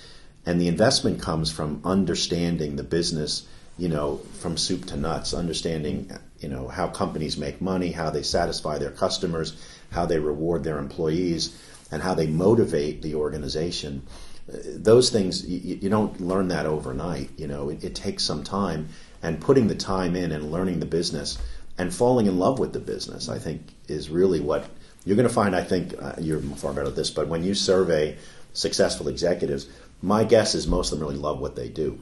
and 0.44 0.60
the 0.60 0.68
investment 0.68 1.22
comes 1.22 1.52
from 1.52 1.82
understanding 1.86 2.76
the 2.78 2.84
business, 2.84 3.44
you 3.78 3.90
know, 3.90 4.18
from 4.40 4.58
soup 4.58 4.86
to 4.88 4.98
nuts, 4.98 5.34
understanding, 5.36 6.12
you 6.44 6.50
know, 6.50 6.68
how 6.68 6.88
companies 6.88 7.38
make 7.38 7.62
money, 7.62 7.92
how 7.92 8.10
they 8.10 8.22
satisfy 8.22 8.78
their 8.78 8.92
customers, 8.92 9.56
how 9.92 10.06
they 10.06 10.20
reward 10.20 10.64
their 10.64 10.78
employees, 10.78 11.58
and 11.92 12.02
how 12.02 12.14
they 12.14 12.28
motivate 12.28 13.02
the 13.02 13.16
organization. 13.16 14.06
Uh, 14.52 14.58
Those 14.76 15.10
things 15.10 15.48
you, 15.48 15.90
don't 15.90 16.20
learn 16.20 16.50
that 16.50 16.66
overnight. 16.66 17.30
You 17.38 17.48
know, 17.48 17.70
it, 17.70 17.84
it 17.84 17.96
takes 17.96 18.24
some 18.24 18.44
time, 18.44 18.90
and 19.22 19.40
putting 19.40 19.68
the 19.68 19.76
time 19.76 20.16
in 20.16 20.32
and 20.32 20.52
learning 20.52 20.80
the 20.82 20.86
business 20.86 21.38
and 21.78 21.94
falling 21.94 22.28
in 22.28 22.38
love 22.38 22.60
with 22.60 22.74
the 22.74 22.80
business, 22.80 23.30
I 23.30 23.40
think, 23.40 23.62
is 23.88 24.10
really 24.10 24.42
what 24.42 24.68
you're 25.06 25.16
going 25.16 25.28
to 25.28 25.34
find. 25.34 25.56
I 25.56 25.64
think 25.64 25.96
uh, 26.00 26.14
you're 26.20 26.42
far 26.42 26.74
better 26.74 26.90
at 26.90 26.96
this, 26.96 27.10
but 27.10 27.28
when 27.28 27.44
you 27.44 27.56
survey 27.56 28.18
successful 28.54 29.08
executives, 29.08 29.68
my 30.02 30.24
guess 30.24 30.56
is 30.56 30.68
most 30.68 30.92
of 30.92 31.00
them 31.00 31.08
really 31.08 31.20
love 31.20 31.40
what 31.40 31.56
they 31.56 31.70
do. 31.70 32.00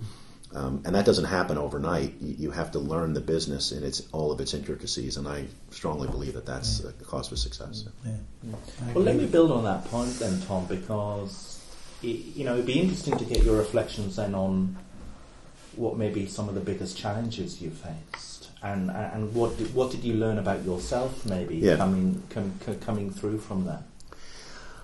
Um, 0.54 0.82
and 0.86 0.94
that 0.96 1.06
doesn't 1.06 1.26
happen 1.26 1.58
overnight. 1.58 2.14
You, 2.20 2.36
you 2.38 2.52
have 2.52 2.72
to 2.72 2.80
learn 2.80 3.14
the 3.14 3.22
business 3.22 3.72
in 3.72 3.84
its 3.84 4.02
all 4.12 4.32
of 4.34 4.40
its 4.42 4.54
intricacies, 4.54 5.16
and 5.18 5.28
I 5.28 5.46
strongly 5.70 6.10
believe 6.10 6.34
that 6.34 6.46
that's 6.46 6.80
the 6.80 6.92
cause 7.06 7.30
for 7.30 7.38
success. 7.38 7.86
yeah. 8.06 8.12
I 8.88 8.92
Well, 8.94 9.04
let 9.04 9.16
me 9.16 9.26
build 9.28 9.52
on 9.52 9.64
that 9.64 9.86
point 9.86 10.20
then, 10.20 10.42
Tom, 10.42 10.66
because 10.66 11.64
it, 12.04 12.08
you 12.36 12.44
know 12.44 12.54
it'd 12.56 12.66
be 12.66 12.80
interesting 12.80 13.18
to 13.18 13.24
get 13.26 13.44
your 13.44 13.58
reflections 13.58 14.18
then 14.18 14.36
on 14.36 14.76
what 15.78 15.98
may 15.98 16.10
be 16.10 16.26
some 16.28 16.50
of 16.50 16.56
the 16.56 16.60
biggest 16.62 16.98
challenges 16.98 17.62
you 17.62 17.70
faced, 17.70 18.50
and 18.62 18.92
and 18.92 19.34
what 19.34 19.58
did, 19.58 19.74
what 19.74 19.90
did 19.92 20.04
you 20.04 20.16
learn 20.16 20.38
about 20.38 20.66
yourself 20.66 21.26
maybe 21.26 21.56
Yeah. 21.58 21.78
coming 21.78 22.24
com, 22.30 22.52
co- 22.66 22.76
coming 22.76 23.10
through 23.10 23.40
from 23.40 23.66
that. 23.68 23.84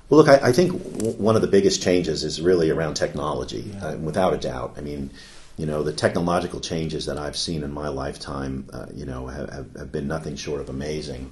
Well, 0.10 0.20
look, 0.24 0.30
I, 0.30 0.50
I 0.50 0.52
think 0.54 0.72
w- 0.94 1.12
one 1.18 1.36
of 1.36 1.42
the 1.42 1.50
biggest 1.50 1.82
changes 1.84 2.24
is 2.24 2.40
really 2.40 2.70
around 2.70 2.94
technology, 2.94 3.70
Yeah. 3.74 3.86
uh, 3.86 3.98
without 3.98 4.34
a 4.34 4.38
doubt. 4.38 4.76
I 4.78 4.82
mean, 4.82 5.10
you 5.58 5.66
know, 5.66 5.84
the 5.84 5.94
technological 5.94 6.60
changes 6.60 7.08
that 7.08 7.18
I've 7.18 7.36
seen 7.36 7.64
in 7.64 7.74
my 7.74 7.88
lifetime, 7.90 8.70
uh, 8.72 8.86
you 8.94 9.06
know, 9.06 9.28
have, 9.28 9.76
have 9.76 9.92
been 9.92 10.08
nothing 10.08 10.36
short 10.36 10.62
of 10.62 10.70
amazing. 10.70 11.32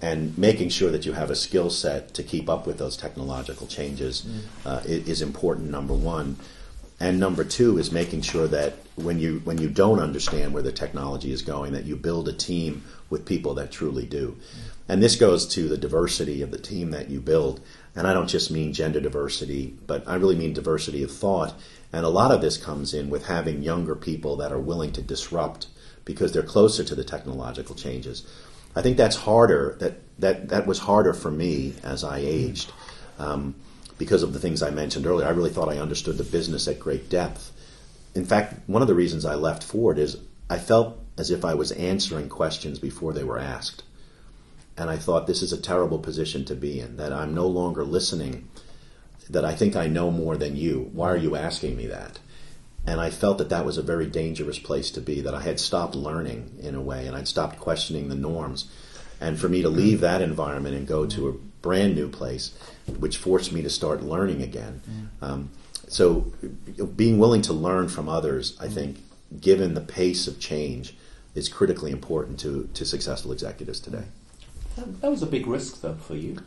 And 0.00 0.36
making 0.36 0.68
sure 0.70 0.90
that 0.90 1.06
you 1.06 1.12
have 1.12 1.30
a 1.30 1.36
skill 1.36 1.70
set 1.70 2.12
to 2.14 2.22
keep 2.22 2.48
up 2.48 2.66
with 2.66 2.76
those 2.76 2.96
technological 2.96 3.66
changes 3.66 4.26
uh, 4.66 4.82
is 4.84 5.22
important. 5.22 5.70
Number 5.70 5.94
one, 5.94 6.36
and 6.98 7.18
number 7.18 7.44
two 7.44 7.78
is 7.78 7.92
making 7.92 8.22
sure 8.22 8.46
that 8.48 8.74
when 8.96 9.18
you 9.18 9.40
when 9.44 9.58
you 9.58 9.68
don't 9.68 10.00
understand 10.00 10.52
where 10.52 10.62
the 10.62 10.72
technology 10.72 11.32
is 11.32 11.42
going, 11.42 11.72
that 11.72 11.84
you 11.84 11.96
build 11.96 12.28
a 12.28 12.32
team 12.32 12.84
with 13.10 13.24
people 13.24 13.54
that 13.54 13.70
truly 13.70 14.06
do. 14.06 14.36
And 14.88 15.02
this 15.02 15.16
goes 15.16 15.46
to 15.54 15.68
the 15.68 15.78
diversity 15.78 16.42
of 16.42 16.50
the 16.50 16.58
team 16.58 16.90
that 16.90 17.08
you 17.08 17.20
build. 17.20 17.60
And 17.94 18.06
I 18.06 18.12
don't 18.12 18.28
just 18.28 18.50
mean 18.50 18.72
gender 18.72 19.00
diversity, 19.00 19.76
but 19.86 20.06
I 20.08 20.16
really 20.16 20.36
mean 20.36 20.52
diversity 20.52 21.02
of 21.02 21.10
thought. 21.12 21.54
And 21.92 22.06
a 22.06 22.10
lot 22.10 22.30
of 22.30 22.40
this 22.40 22.56
comes 22.56 22.94
in 22.94 23.10
with 23.10 23.26
having 23.26 23.62
younger 23.62 23.94
people 23.94 24.36
that 24.36 24.52
are 24.52 24.58
willing 24.58 24.92
to 24.92 25.02
disrupt 25.02 25.66
because 26.04 26.32
they're 26.32 26.42
closer 26.42 26.82
to 26.84 26.94
the 26.94 27.04
technological 27.04 27.74
changes. 27.74 28.26
I 28.74 28.82
think 28.82 28.96
that's 28.96 29.16
harder. 29.16 29.76
That 29.80 29.94
that 30.18 30.48
that 30.48 30.66
was 30.66 30.78
harder 30.78 31.12
for 31.12 31.30
me 31.30 31.74
as 31.82 32.02
I 32.04 32.18
aged. 32.18 32.72
Um, 33.18 33.54
because 33.98 34.22
of 34.22 34.32
the 34.32 34.40
things 34.40 34.62
I 34.62 34.70
mentioned 34.70 35.06
earlier, 35.06 35.26
I 35.26 35.30
really 35.30 35.50
thought 35.50 35.68
I 35.68 35.78
understood 35.78 36.18
the 36.18 36.24
business 36.24 36.66
at 36.66 36.80
great 36.80 37.08
depth. 37.08 37.52
In 38.14 38.24
fact, 38.24 38.68
one 38.68 38.82
of 38.82 38.88
the 38.88 38.94
reasons 38.94 39.24
I 39.24 39.34
left 39.34 39.62
Ford 39.62 39.98
is 39.98 40.18
I 40.50 40.58
felt 40.58 40.98
as 41.18 41.30
if 41.30 41.44
I 41.44 41.54
was 41.54 41.72
answering 41.72 42.28
questions 42.28 42.78
before 42.78 43.12
they 43.12 43.24
were 43.24 43.38
asked. 43.38 43.84
And 44.76 44.90
I 44.90 44.96
thought 44.96 45.26
this 45.26 45.42
is 45.42 45.52
a 45.52 45.60
terrible 45.60 45.98
position 45.98 46.44
to 46.46 46.54
be 46.54 46.80
in, 46.80 46.96
that 46.96 47.12
I'm 47.12 47.34
no 47.34 47.46
longer 47.46 47.84
listening, 47.84 48.48
that 49.30 49.44
I 49.44 49.54
think 49.54 49.76
I 49.76 49.86
know 49.86 50.10
more 50.10 50.36
than 50.36 50.56
you. 50.56 50.90
Why 50.92 51.08
are 51.10 51.16
you 51.16 51.36
asking 51.36 51.76
me 51.76 51.86
that? 51.86 52.18
And 52.86 53.00
I 53.00 53.10
felt 53.10 53.38
that 53.38 53.48
that 53.50 53.64
was 53.64 53.78
a 53.78 53.82
very 53.82 54.06
dangerous 54.06 54.58
place 54.58 54.90
to 54.92 55.00
be, 55.00 55.20
that 55.20 55.34
I 55.34 55.42
had 55.42 55.60
stopped 55.60 55.94
learning 55.94 56.58
in 56.60 56.74
a 56.74 56.80
way 56.80 57.06
and 57.06 57.16
I'd 57.16 57.28
stopped 57.28 57.60
questioning 57.60 58.08
the 58.08 58.16
norms. 58.16 58.70
And 59.20 59.38
for 59.38 59.48
me 59.48 59.62
to 59.62 59.68
leave 59.68 60.00
that 60.00 60.20
environment 60.20 60.74
and 60.74 60.86
go 60.86 61.06
to 61.06 61.28
a 61.28 61.32
brand 61.32 61.94
new 61.94 62.08
place, 62.08 62.52
which 62.98 63.16
forced 63.16 63.52
me 63.52 63.62
to 63.62 63.70
start 63.70 64.02
learning 64.02 64.42
again. 64.42 64.82
Um, 65.20 65.50
so 65.86 66.32
being 66.96 67.18
willing 67.18 67.42
to 67.42 67.52
learn 67.52 67.88
from 67.88 68.08
others, 68.08 68.56
I 68.60 68.66
think, 68.66 68.98
given 69.40 69.74
the 69.74 69.80
pace 69.80 70.26
of 70.26 70.40
change, 70.40 70.96
is 71.34 71.48
critically 71.48 71.92
important 71.92 72.40
to, 72.40 72.68
to 72.74 72.84
successful 72.84 73.30
executives 73.30 73.78
today. 73.78 74.04
That, 74.76 75.00
that 75.00 75.10
was 75.10 75.22
a 75.22 75.26
big 75.26 75.46
risk, 75.46 75.80
though, 75.82 75.94
for 75.94 76.16
you. 76.16 76.38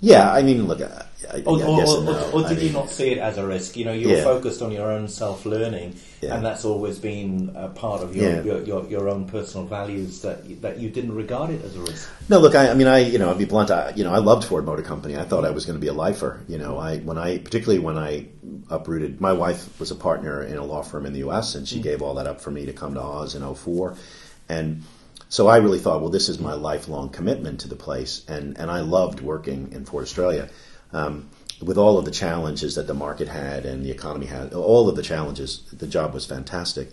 Yeah, 0.00 0.32
I 0.32 0.42
mean, 0.42 0.66
look, 0.66 0.80
I, 0.80 1.04
I, 1.30 1.42
Or, 1.42 1.62
or, 1.62 1.76
guess 1.78 1.90
or, 1.90 2.04
no. 2.04 2.30
or 2.32 2.46
I 2.46 2.48
did 2.54 2.62
you 2.62 2.70
not 2.72 2.88
see 2.88 3.10
it 3.12 3.18
as 3.18 3.36
a 3.36 3.46
risk? 3.46 3.76
You 3.76 3.84
know, 3.84 3.92
you're 3.92 4.16
Yeah. 4.16 4.24
focused 4.24 4.62
on 4.62 4.72
your 4.72 4.90
own 4.90 5.08
self-learning, 5.08 5.96
Yeah. 6.22 6.36
and 6.36 6.44
that's 6.44 6.64
always 6.64 6.98
been 6.98 7.52
a 7.54 7.68
part 7.68 8.02
of 8.02 8.16
your, 8.16 8.30
Yeah. 8.30 8.42
your, 8.42 8.62
your, 8.62 8.86
your 8.86 9.08
own 9.10 9.26
personal 9.26 9.66
values 9.66 10.22
that 10.22 10.46
you, 10.46 10.56
that 10.62 10.78
you 10.78 10.88
didn't 10.88 11.14
regard 11.14 11.50
it 11.50 11.62
as 11.64 11.76
a 11.76 11.80
risk. 11.80 12.08
No, 12.30 12.38
look, 12.38 12.54
I, 12.54 12.70
I 12.70 12.74
mean, 12.74 12.86
I, 12.86 13.00
you 13.00 13.18
know, 13.18 13.28
I'll 13.28 13.34
be 13.34 13.44
blunt. 13.44 13.70
I, 13.70 13.92
you 13.94 14.04
know, 14.04 14.12
I 14.12 14.18
loved 14.18 14.44
Ford 14.44 14.64
Motor 14.64 14.82
Company. 14.82 15.18
I 15.18 15.24
thought 15.24 15.44
I 15.44 15.50
was 15.50 15.66
going 15.66 15.76
to 15.76 15.80
be 15.80 15.88
a 15.88 15.92
lifer. 15.92 16.40
You 16.48 16.56
know, 16.56 16.78
I 16.78 16.98
when 16.98 17.18
I, 17.18 17.38
particularly 17.38 17.80
when 17.80 17.98
I 17.98 18.26
uprooted. 18.70 19.20
My 19.20 19.32
wife 19.32 19.78
was 19.80 19.90
a 19.90 19.96
partner 19.96 20.42
in 20.42 20.56
a 20.56 20.64
law 20.64 20.82
firm 20.82 21.04
in 21.04 21.12
the 21.12 21.20
U.S. 21.20 21.54
and 21.54 21.66
she 21.68 21.80
mm. 21.80 21.82
gave 21.82 22.02
all 22.02 22.14
that 22.14 22.26
up 22.26 22.40
for 22.40 22.50
me 22.50 22.66
to 22.66 22.72
come 22.72 22.94
to 22.94 23.02
Oz 23.02 23.34
in 23.34 23.54
04. 23.54 23.96
and 24.48 24.82
so 25.30 25.46
I 25.48 25.56
really 25.56 25.78
thought, 25.78 26.02
well, 26.02 26.10
this 26.10 26.28
is 26.28 26.38
my 26.38 26.52
lifelong 26.52 27.08
commitment 27.08 27.60
to 27.60 27.68
the 27.68 27.76
place, 27.76 28.22
and 28.28 28.58
and 28.58 28.70
I 28.70 28.80
loved 28.80 29.20
working 29.20 29.72
in 29.72 29.86
Ford 29.86 30.02
Australia. 30.04 30.50
Um, 30.92 31.30
with 31.62 31.78
all 31.78 31.98
of 31.98 32.04
the 32.06 32.10
challenges 32.10 32.74
that 32.74 32.86
the 32.86 32.94
market 32.94 33.28
had 33.28 33.66
and 33.66 33.84
the 33.84 33.90
economy 33.90 34.26
had, 34.26 34.54
all 34.54 34.88
of 34.88 34.96
the 34.96 35.02
challenges, 35.02 35.62
the 35.72 35.86
job 35.86 36.14
was 36.14 36.26
fantastic. 36.26 36.90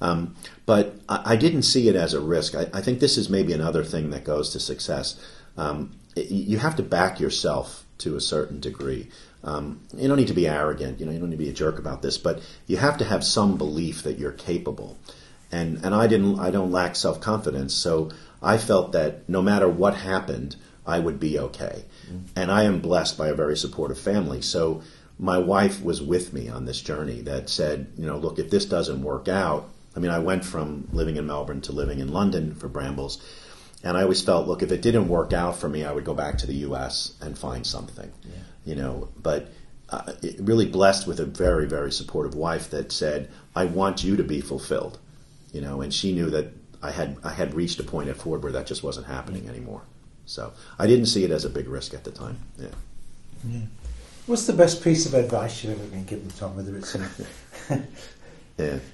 Um, 0.00 0.34
but 0.66 0.96
I, 1.08 1.32
I 1.32 1.36
didn't 1.36 1.62
see 1.62 1.88
it 1.88 1.96
as 1.96 2.14
a 2.14 2.20
risk. 2.20 2.54
I, 2.54 2.66
I 2.72 2.80
think 2.80 3.00
this 3.00 3.16
is 3.16 3.28
maybe 3.30 3.52
another 3.52 3.84
thing 3.84 4.10
that 4.10 4.24
goes 4.24 4.50
to 4.52 4.60
success. 4.60 5.20
Um, 5.56 5.92
it- 6.16 6.30
you 6.30 6.58
have 6.58 6.76
to 6.76 6.82
back 6.82 7.20
yourself 7.20 7.84
to 7.98 8.16
a 8.16 8.20
certain 8.20 8.60
degree. 8.60 9.08
Um, 9.44 9.80
you 9.96 10.08
don't 10.08 10.16
need 10.16 10.28
to 10.28 10.34
be 10.34 10.48
arrogant. 10.48 10.98
You 11.00 11.06
know, 11.06 11.12
you 11.12 11.18
don't 11.20 11.30
need 11.30 11.38
to 11.38 11.44
be 11.44 11.50
a 11.50 11.54
jerk 11.54 11.78
about 11.78 12.02
this, 12.02 12.18
but 12.18 12.42
you 12.66 12.76
have 12.76 12.98
to 12.98 13.04
have 13.04 13.22
some 13.24 13.56
belief 13.56 14.02
that 14.02 14.18
you're 14.18 14.32
capable. 14.32 14.98
And 15.50 15.84
and 15.84 15.94
I 15.94 16.06
didn't. 16.06 16.38
I 16.38 16.50
don't 16.50 16.72
lack 16.72 16.96
self 16.96 17.20
confidence. 17.20 17.74
So 17.74 18.10
I 18.42 18.58
felt 18.58 18.92
that 18.92 19.28
no 19.28 19.42
matter 19.42 19.68
what 19.68 19.94
happened, 19.94 20.56
I 20.86 20.98
would 20.98 21.18
be 21.20 21.38
okay. 21.38 21.84
And 22.36 22.50
I 22.50 22.62
am 22.64 22.80
blessed 22.80 23.18
by 23.18 23.28
a 23.28 23.34
very 23.34 23.56
supportive 23.56 23.98
family. 23.98 24.40
So 24.42 24.82
my 25.18 25.38
wife 25.38 25.82
was 25.82 26.00
with 26.00 26.32
me 26.32 26.48
on 26.48 26.64
this 26.64 26.80
journey 26.80 27.20
that 27.22 27.48
said, 27.48 27.88
you 27.96 28.06
know, 28.06 28.18
look, 28.18 28.38
if 28.38 28.50
this 28.50 28.64
doesn't 28.64 29.02
work 29.02 29.28
out, 29.28 29.68
I 29.96 30.00
mean, 30.00 30.10
I 30.10 30.20
went 30.20 30.44
from 30.44 30.88
living 30.92 31.16
in 31.16 31.26
Melbourne 31.26 31.60
to 31.62 31.72
living 31.72 31.98
in 31.98 32.12
London 32.12 32.54
for 32.54 32.68
Brambles. 32.68 33.22
And 33.82 33.96
I 33.96 34.02
always 34.02 34.22
felt, 34.22 34.48
look, 34.48 34.62
if 34.62 34.72
it 34.72 34.82
didn't 34.82 35.08
work 35.08 35.32
out 35.32 35.56
for 35.56 35.68
me, 35.68 35.84
I 35.84 35.92
would 35.92 36.04
go 36.04 36.14
back 36.14 36.38
to 36.38 36.46
the 36.46 36.54
U.S. 36.54 37.14
and 37.20 37.38
find 37.38 37.66
something, 37.66 38.10
you 38.64 38.74
know. 38.74 39.08
But 39.20 39.48
uh, 39.90 40.12
really 40.38 40.66
blessed 40.66 41.06
with 41.06 41.20
a 41.20 41.24
very, 41.24 41.66
very 41.66 41.92
supportive 41.92 42.34
wife 42.34 42.70
that 42.70 42.92
said, 42.92 43.28
I 43.54 43.66
want 43.66 44.04
you 44.04 44.16
to 44.16 44.24
be 44.24 44.40
fulfilled, 44.40 44.98
you 45.52 45.60
know. 45.60 45.80
And 45.80 45.92
she 45.92 46.12
knew 46.12 46.30
that 46.30 46.52
I 46.82 46.90
had 46.90 47.16
I 47.24 47.30
had 47.30 47.54
reached 47.54 47.80
a 47.80 47.84
point 47.84 48.08
at 48.08 48.16
Ford 48.16 48.42
where 48.42 48.52
that 48.52 48.66
just 48.66 48.82
wasn't 48.82 49.06
happening 49.06 49.48
anymore. 49.48 49.82
So 50.26 50.52
I 50.78 50.86
didn't 50.86 51.06
see 51.06 51.24
it 51.24 51.30
as 51.30 51.44
a 51.44 51.50
big 51.50 51.68
risk 51.68 51.94
at 51.94 52.04
the 52.04 52.10
time. 52.10 52.38
Yeah. 52.58 53.60
What's 54.26 54.46
the 54.46 54.52
best 54.52 54.84
piece 54.84 55.06
of 55.06 55.14
advice 55.14 55.64
you've 55.64 55.80
ever 55.80 55.88
been 55.88 56.04
given, 56.04 56.28
Tom? 56.28 56.54
Whether 56.56 56.76
it's 56.76 56.94
in 56.94 57.04
Yeah. 58.58 58.78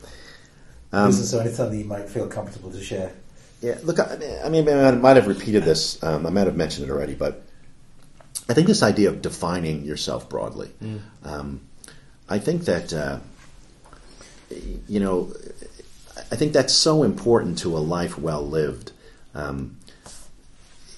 Um, 0.93 1.09
business 1.09 1.35
or 1.35 1.41
anything 1.41 1.71
that 1.71 1.77
you 1.77 1.85
might 1.87 2.09
feel 2.09 2.29
comfortable 2.29 2.71
to 2.71 2.81
share. 2.81 3.11
Yeah, 3.61 3.79
look, 3.83 3.99
I 3.99 4.15
mean, 4.15 4.39
I 4.45 4.49
mean, 4.49 4.69
I 4.69 4.93
might 4.93 5.17
have 5.17 5.27
repeated 5.27 5.65
this. 5.65 6.01
Um, 6.05 6.25
I 6.25 6.31
might 6.31 6.47
have 6.47 6.55
mentioned 6.55 6.87
it 6.89 6.93
already, 6.93 7.15
but 7.15 7.43
I 8.49 8.55
think 8.55 8.69
this 8.69 8.81
idea 8.81 9.09
of 9.09 9.21
defining 9.21 9.85
yourself 9.85 10.29
broadly. 10.29 10.71
Um, 11.25 11.63
I 12.29 12.39
think 12.39 12.67
that 12.67 12.93
uh, 12.93 13.19
you 14.89 15.01
know, 15.01 15.33
I 16.17 16.37
think 16.37 16.53
that's 16.53 16.73
so 16.73 17.03
important 17.03 17.59
to 17.59 17.77
a 17.77 17.79
life 17.79 18.19
well 18.19 18.47
lived. 18.47 18.93
Um, 19.35 19.79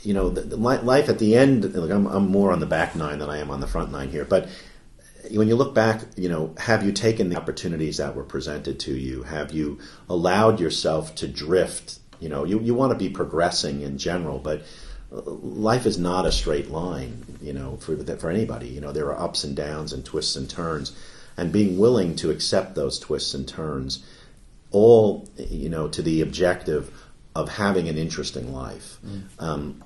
you 0.02 0.14
know, 0.14 0.30
the, 0.30 0.42
the 0.42 0.56
life 0.56 1.08
at 1.08 1.18
the 1.18 1.37
end. 1.37 1.64
Look, 1.64 1.90
I'm, 1.90 2.06
I'm 2.06 2.30
more 2.30 2.52
on 2.52 2.61
the 2.61 2.66
back 2.66 2.94
nine 2.94 3.18
than 3.18 3.30
I 3.30 3.38
am 3.38 3.50
on 3.50 3.61
the 3.61 3.66
front 3.66 3.90
nine 3.90 4.11
here, 4.11 4.25
but 4.25 4.49
when 5.30 5.49
you 5.49 5.56
look 5.56 5.75
back, 5.75 6.02
you 6.16 6.28
know, 6.28 6.54
have 6.58 6.85
you 6.85 6.92
taken 6.92 7.28
the 7.28 7.37
opportunities 7.37 7.96
that 7.96 8.14
were 8.14 8.25
presented 8.25 8.78
to 8.80 8.94
you? 8.94 9.23
Have 9.25 9.52
you 9.52 9.78
allowed 10.08 10.61
yourself 10.61 11.14
to 11.16 11.28
drift? 11.28 11.99
You 12.20 12.28
know, 12.28 12.44
you, 12.44 12.61
you 12.61 12.75
want 12.75 12.92
to 12.92 12.99
be 12.99 13.08
progressing 13.08 13.82
in 13.82 13.99
general, 13.99 14.38
but 14.38 14.62
uh, 15.12 15.20
life 15.23 15.87
is 15.87 15.99
not 15.99 16.26
a 16.26 16.32
straight 16.32 16.70
line, 16.70 17.38
you 17.42 17.52
know, 17.52 17.76
for, 17.78 17.96
for 18.16 18.30
anybody. 18.30 18.68
You 18.68 18.80
know, 18.80 18.92
there 18.92 19.06
are 19.06 19.20
ups 19.20 19.44
and 19.44 19.56
downs 19.56 19.92
and 19.92 20.04
twists 20.04 20.37
and 20.37 20.49
turns. 20.49 20.96
And 21.37 21.52
being 21.52 21.76
willing 21.76 22.16
to 22.16 22.30
accept 22.30 22.75
those 22.75 22.99
twists 22.99 23.35
and 23.35 23.46
turns, 23.46 24.04
all, 24.76 25.28
you 25.37 25.68
know, 25.75 25.88
to 25.97 26.02
the 26.02 26.16
objective 26.26 26.83
of 27.35 27.47
having 27.49 27.88
an 27.88 27.99
interesting 28.06 28.47
life. 28.64 28.87
Um, 29.38 29.83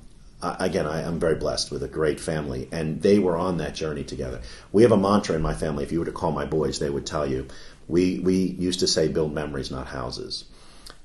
I- 0.48 0.56
again, 0.68 0.86
I, 0.86 0.96
I'm 1.06 1.20
very 1.26 1.38
blessed 1.44 1.70
with 1.72 1.82
a 1.82 1.88
great 1.98 2.20
family, 2.20 2.62
and 2.78 3.02
they 3.02 3.18
were 3.18 3.36
on 3.36 3.58
that 3.58 3.74
journey 3.82 4.04
together. 4.04 4.40
We 4.72 4.82
have 4.84 4.92
a 4.92 4.96
mantra 5.08 5.34
in 5.36 5.42
my 5.42 5.54
family. 5.54 5.84
If 5.84 5.92
you 5.92 5.98
were 6.00 6.10
to 6.12 6.18
call 6.20 6.32
my 6.32 6.46
boys, 6.58 6.78
they 6.78 6.90
would 6.90 7.06
tell 7.06 7.26
you, 7.26 7.46
we 7.88 8.04
we 8.28 8.36
used 8.68 8.80
to 8.80 8.86
say, 8.86 9.08
"Build 9.08 9.32
memories, 9.34 9.70
not 9.70 9.86
houses," 10.00 10.44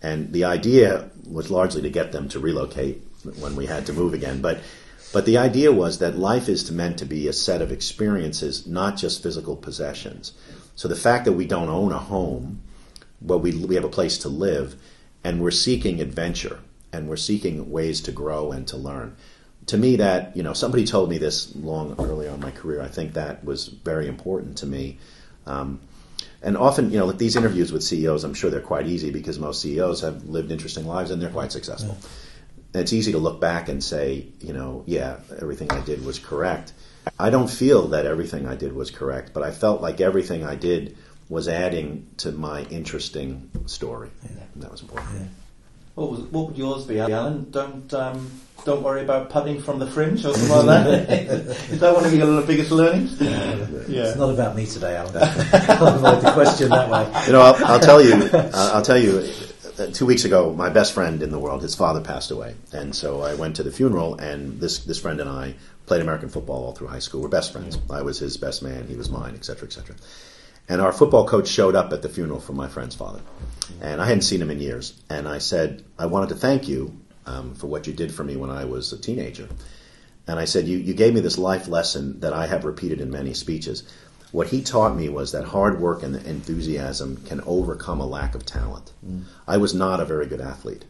and 0.01 0.31
the 0.37 0.45
idea 0.57 1.09
was 1.37 1.49
largely 1.57 1.81
to 1.81 1.89
get 1.99 2.11
them 2.11 2.29
to 2.29 2.39
relocate 2.39 2.97
when 3.39 3.55
we 3.55 3.65
had 3.65 3.85
to 3.87 3.93
move 3.93 4.13
again. 4.13 4.41
But 4.41 4.57
but 5.13 5.25
the 5.25 5.37
idea 5.49 5.71
was 5.71 5.97
that 5.99 6.17
life 6.31 6.47
is 6.49 6.71
meant 6.71 6.97
to 6.99 7.05
be 7.05 7.27
a 7.27 7.33
set 7.33 7.61
of 7.61 7.71
experiences, 7.71 8.67
not 8.67 8.97
just 9.03 9.23
physical 9.23 9.55
possessions. 9.55 10.33
So 10.75 10.87
the 10.87 11.01
fact 11.07 11.25
that 11.25 11.33
we 11.33 11.45
don't 11.45 11.69
own 11.69 11.91
a 11.91 11.97
home, 12.13 12.61
but 13.21 13.39
we 13.39 13.53
we 13.53 13.75
have 13.75 13.83
a 13.83 13.89
place 13.89 14.17
to 14.19 14.29
live, 14.29 14.75
and 15.23 15.41
we're 15.41 15.51
seeking 15.51 16.01
adventure 16.01 16.59
and 16.95 17.09
we're 17.09 17.17
seeking 17.17 17.71
ways 17.71 18.01
to 18.01 18.11
grow 18.11 18.51
and 18.51 18.67
to 18.69 18.77
learn. 18.77 19.15
To 19.67 19.77
me, 19.77 19.97
that 19.97 20.35
you 20.37 20.43
know, 20.43 20.53
somebody 20.53 20.85
told 20.85 21.09
me 21.09 21.17
this 21.17 21.55
long 21.55 21.95
early 21.99 22.27
on 22.27 22.35
in 22.35 22.39
my 22.39 22.51
career. 22.51 22.81
I 22.81 22.87
think 22.87 23.13
that 23.13 23.43
was 23.43 23.67
very 23.67 24.07
important 24.07 24.57
to 24.59 24.65
me. 24.65 24.99
Um, 25.45 25.81
and 26.41 26.55
often, 26.55 26.91
you 26.91 26.99
know, 26.99 27.07
like 27.07 27.17
these 27.17 27.35
interviews 27.35 27.71
with 27.71 27.83
CEOs, 27.83 28.23
I'm 28.23 28.35
sure 28.35 28.51
they're 28.51 28.61
quite 28.61 28.85
easy 28.87 29.09
because 29.09 29.39
most 29.39 29.61
CEOs 29.61 30.01
have 30.01 30.25
lived 30.25 30.51
interesting 30.51 30.85
lives 30.85 31.09
and 31.09 31.21
they're 31.21 31.29
quite 31.29 31.51
successful. 31.51 31.97
And 32.73 32.81
it's 32.81 32.93
easy 32.93 33.13
to 33.13 33.17
look 33.17 33.41
back 33.41 33.67
and 33.67 33.83
say, 33.83 34.27
you 34.41 34.53
know, 34.53 34.83
yeah, 34.85 35.17
everything 35.41 35.71
I 35.71 35.79
did 35.81 36.05
was 36.05 36.19
correct. 36.19 36.73
I 37.17 37.31
don't 37.31 37.49
feel 37.49 37.87
that 37.89 38.05
everything 38.05 38.47
I 38.47 38.55
did 38.55 38.73
was 38.73 38.91
correct, 38.91 39.31
but 39.33 39.43
I 39.43 39.51
felt 39.51 39.81
like 39.81 40.01
everything 40.01 40.43
I 40.43 40.55
did 40.55 40.95
was 41.29 41.47
adding 41.47 42.07
to 42.17 42.31
my 42.31 42.63
interesting 42.63 43.49
story. 43.65 44.09
And 44.23 44.63
that 44.63 44.71
was 44.71 44.81
important. 44.81 45.09
Yeah. 45.15 45.27
What, 45.95 46.11
was, 46.11 46.19
what 46.21 46.47
would 46.47 46.57
yours 46.57 46.85
be, 46.85 46.99
Alan? 46.99 47.49
Don't 47.51 47.91
um, 47.93 48.29
don't 48.65 48.83
worry 48.83 49.01
about 49.01 49.29
putting 49.29 49.61
from 49.61 49.79
the 49.79 49.87
fringe 49.87 50.25
or 50.25 50.33
something 50.33 50.67
like 50.67 51.07
that. 51.07 51.09
Is 51.69 51.79
that 51.79 51.93
one 51.93 52.03
of 52.03 52.13
your 52.13 52.41
biggest 52.41 52.71
learnings? 52.71 53.21
Yeah. 53.21 54.07
It's 54.07 54.17
not 54.17 54.31
about 54.31 54.55
me 54.55 54.65
today, 54.65 54.97
Alan. 54.97 55.15
I'll 55.15 55.95
avoid 55.95 56.21
the 56.21 56.31
question 56.33 56.69
that 56.69 56.89
way. 56.89 57.25
You 57.27 57.33
know, 57.33 57.41
I'll, 57.41 57.65
I'll 57.65 57.79
tell 57.79 58.01
you. 58.01 58.13
Uh, 58.13 58.71
I'll 58.73 58.81
tell 58.81 58.97
you. 58.97 59.29
Uh, 59.77 59.87
two 59.87 60.05
weeks 60.05 60.23
ago, 60.23 60.53
my 60.53 60.69
best 60.69 60.93
friend 60.93 61.21
in 61.21 61.31
the 61.31 61.39
world, 61.39 61.61
his 61.61 61.75
father 61.75 61.99
passed 61.99 62.31
away, 62.31 62.55
and 62.71 62.95
so 62.95 63.21
I 63.21 63.35
went 63.35 63.57
to 63.57 63.63
the 63.63 63.71
funeral. 63.71 64.15
And 64.15 64.59
this 64.59 64.79
this 64.79 64.99
friend 64.99 65.19
and 65.19 65.29
I 65.29 65.55
played 65.85 66.01
American 66.01 66.29
football 66.29 66.65
all 66.65 66.71
through 66.73 66.87
high 66.87 66.99
school. 66.99 67.21
We're 67.21 67.27
best 67.27 67.51
friends. 67.51 67.77
I 67.89 68.01
was 68.01 68.17
his 68.17 68.37
best 68.37 68.63
man, 68.63 68.87
he 68.87 68.95
was 68.95 69.09
mine, 69.09 69.35
etc., 69.35 69.67
etc. 69.67 69.95
And 70.67 70.81
our 70.81 70.91
football 70.91 71.27
coach 71.27 71.47
showed 71.47 71.75
up 71.75 71.93
at 71.93 72.01
the 72.01 72.09
funeral 72.09 72.39
for 72.39 72.53
my 72.53 72.67
friend's 72.67 72.95
father, 72.95 73.21
and 73.81 74.01
I 74.01 74.05
hadn't 74.05 74.23
seen 74.23 74.41
him 74.41 74.49
in 74.49 74.59
years. 74.59 74.99
And 75.09 75.27
I 75.27 75.37
said, 75.37 75.83
I 75.97 76.07
wanted 76.07 76.29
to 76.29 76.35
thank 76.35 76.67
you 76.67 76.99
um, 77.25 77.53
for 77.55 77.67
what 77.67 77.87
you 77.87 77.93
did 77.93 78.13
for 78.13 78.23
me 78.23 78.35
when 78.35 78.49
I 78.49 78.65
was 78.65 78.91
a 78.91 78.97
teenager. 78.97 79.47
And 80.27 80.39
I 80.39 80.45
said, 80.45 80.67
you, 80.67 80.77
you 80.77 80.93
gave 80.93 81.13
me 81.13 81.19
this 81.19 81.37
life 81.37 81.67
lesson 81.67 82.19
that 82.21 82.33
I 82.33 82.47
have 82.47 82.65
repeated 82.65 82.99
in 82.99 83.11
many 83.11 83.33
speeches. 83.33 83.83
What 84.31 84.47
he 84.47 84.63
taught 84.63 84.95
me 84.95 85.07
was 85.07 85.31
that 85.31 85.45
hard 85.45 85.79
work 85.79 86.01
and 86.01 86.15
enthusiasm 86.15 87.17
can 87.25 87.41
overcome 87.45 88.01
a 88.01 88.07
lack 88.07 88.33
of 88.33 88.45
talent. 88.45 88.91
Mm. 89.05 89.25
I 89.47 89.57
was 89.57 89.73
not 89.73 89.99
a 89.99 90.05
very 90.05 90.25
good 90.25 90.41
athlete. 90.41 90.83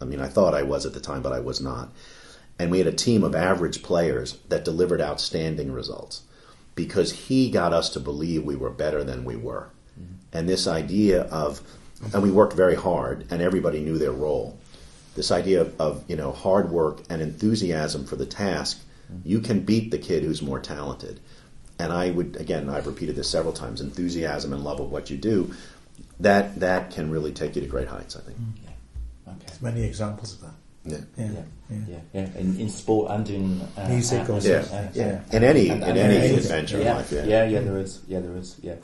I 0.00 0.04
mean, 0.04 0.20
I 0.20 0.26
thought 0.26 0.52
I 0.52 0.64
was 0.64 0.84
at 0.84 0.94
the 0.94 1.00
time, 1.00 1.22
but 1.22 1.32
I 1.32 1.38
was 1.38 1.60
not. 1.60 1.90
And 2.58 2.70
we 2.70 2.78
had 2.78 2.88
a 2.88 2.92
team 2.92 3.22
of 3.22 3.36
average 3.36 3.84
players 3.84 4.38
that 4.48 4.64
delivered 4.64 5.00
outstanding 5.00 5.72
results 5.72 6.22
because 6.74 7.12
he 7.12 7.50
got 7.50 7.72
us 7.72 7.90
to 7.90 8.00
believe 8.00 8.44
we 8.44 8.56
were 8.56 8.70
better 8.70 9.04
than 9.04 9.24
we 9.24 9.36
were. 9.36 9.70
Mm. 10.00 10.06
And 10.32 10.48
this 10.48 10.66
idea 10.66 11.22
of, 11.24 11.60
and 12.12 12.22
we 12.22 12.30
worked 12.30 12.54
very 12.54 12.74
hard, 12.74 13.26
and 13.30 13.42
everybody 13.42 13.80
knew 13.80 13.98
their 13.98 14.12
role. 14.12 14.58
This 15.14 15.30
idea 15.30 15.60
of, 15.60 15.80
of 15.80 16.04
you 16.08 16.16
know 16.16 16.32
hard 16.32 16.70
work 16.70 17.02
and 17.10 17.20
enthusiasm 17.20 18.06
for 18.06 18.16
the 18.16 18.26
task, 18.26 18.80
mm. 19.12 19.20
you 19.24 19.40
can 19.40 19.60
beat 19.60 19.90
the 19.90 19.98
kid 19.98 20.22
who's 20.22 20.42
more 20.42 20.58
talented 20.58 21.20
and 21.82 21.92
I 21.92 22.10
would 22.10 22.36
again 22.36 22.68
I've 22.68 22.86
repeated 22.86 23.16
this 23.16 23.28
several 23.28 23.52
times 23.52 23.80
enthusiasm 23.80 24.52
and 24.52 24.62
love 24.62 24.80
of 24.80 24.90
what 24.90 25.10
you 25.10 25.16
do 25.16 25.52
that 26.20 26.60
that 26.60 26.90
can 26.90 27.10
really 27.10 27.32
take 27.32 27.56
you 27.56 27.62
to 27.62 27.68
great 27.68 27.88
heights 27.88 28.16
I 28.16 28.20
think 28.20 28.38
mm. 28.38 28.52
yeah. 28.62 29.32
okay 29.32 29.46
There's 29.46 29.62
many 29.62 29.84
examples 29.84 30.34
of 30.34 30.40
that 30.42 30.54
yeah 30.84 30.98
yeah 31.16 31.26
yeah, 31.70 31.78
yeah. 31.88 32.00
yeah. 32.12 32.28
In, 32.38 32.58
in 32.60 32.68
sport 32.68 33.10
and 33.12 33.30
in 33.30 33.60
uh, 33.76 33.88
music 33.88 34.28
uh, 34.28 34.40
yeah. 34.42 34.64
Uh, 34.72 34.88
yeah 34.94 35.20
in 35.32 35.44
any 35.44 35.68
and, 35.68 35.82
and 35.84 35.96
in 35.96 36.10
any 36.10 36.34
adventure 36.34 36.82
yeah. 36.82 36.94
life 36.94 37.12
yeah. 37.12 37.24
yeah 37.24 37.44
yeah 37.44 37.60
there 37.60 37.78
is 37.78 38.00
yeah 38.08 38.20
there 38.20 38.36
is 38.36 38.56
yeah 38.62 38.74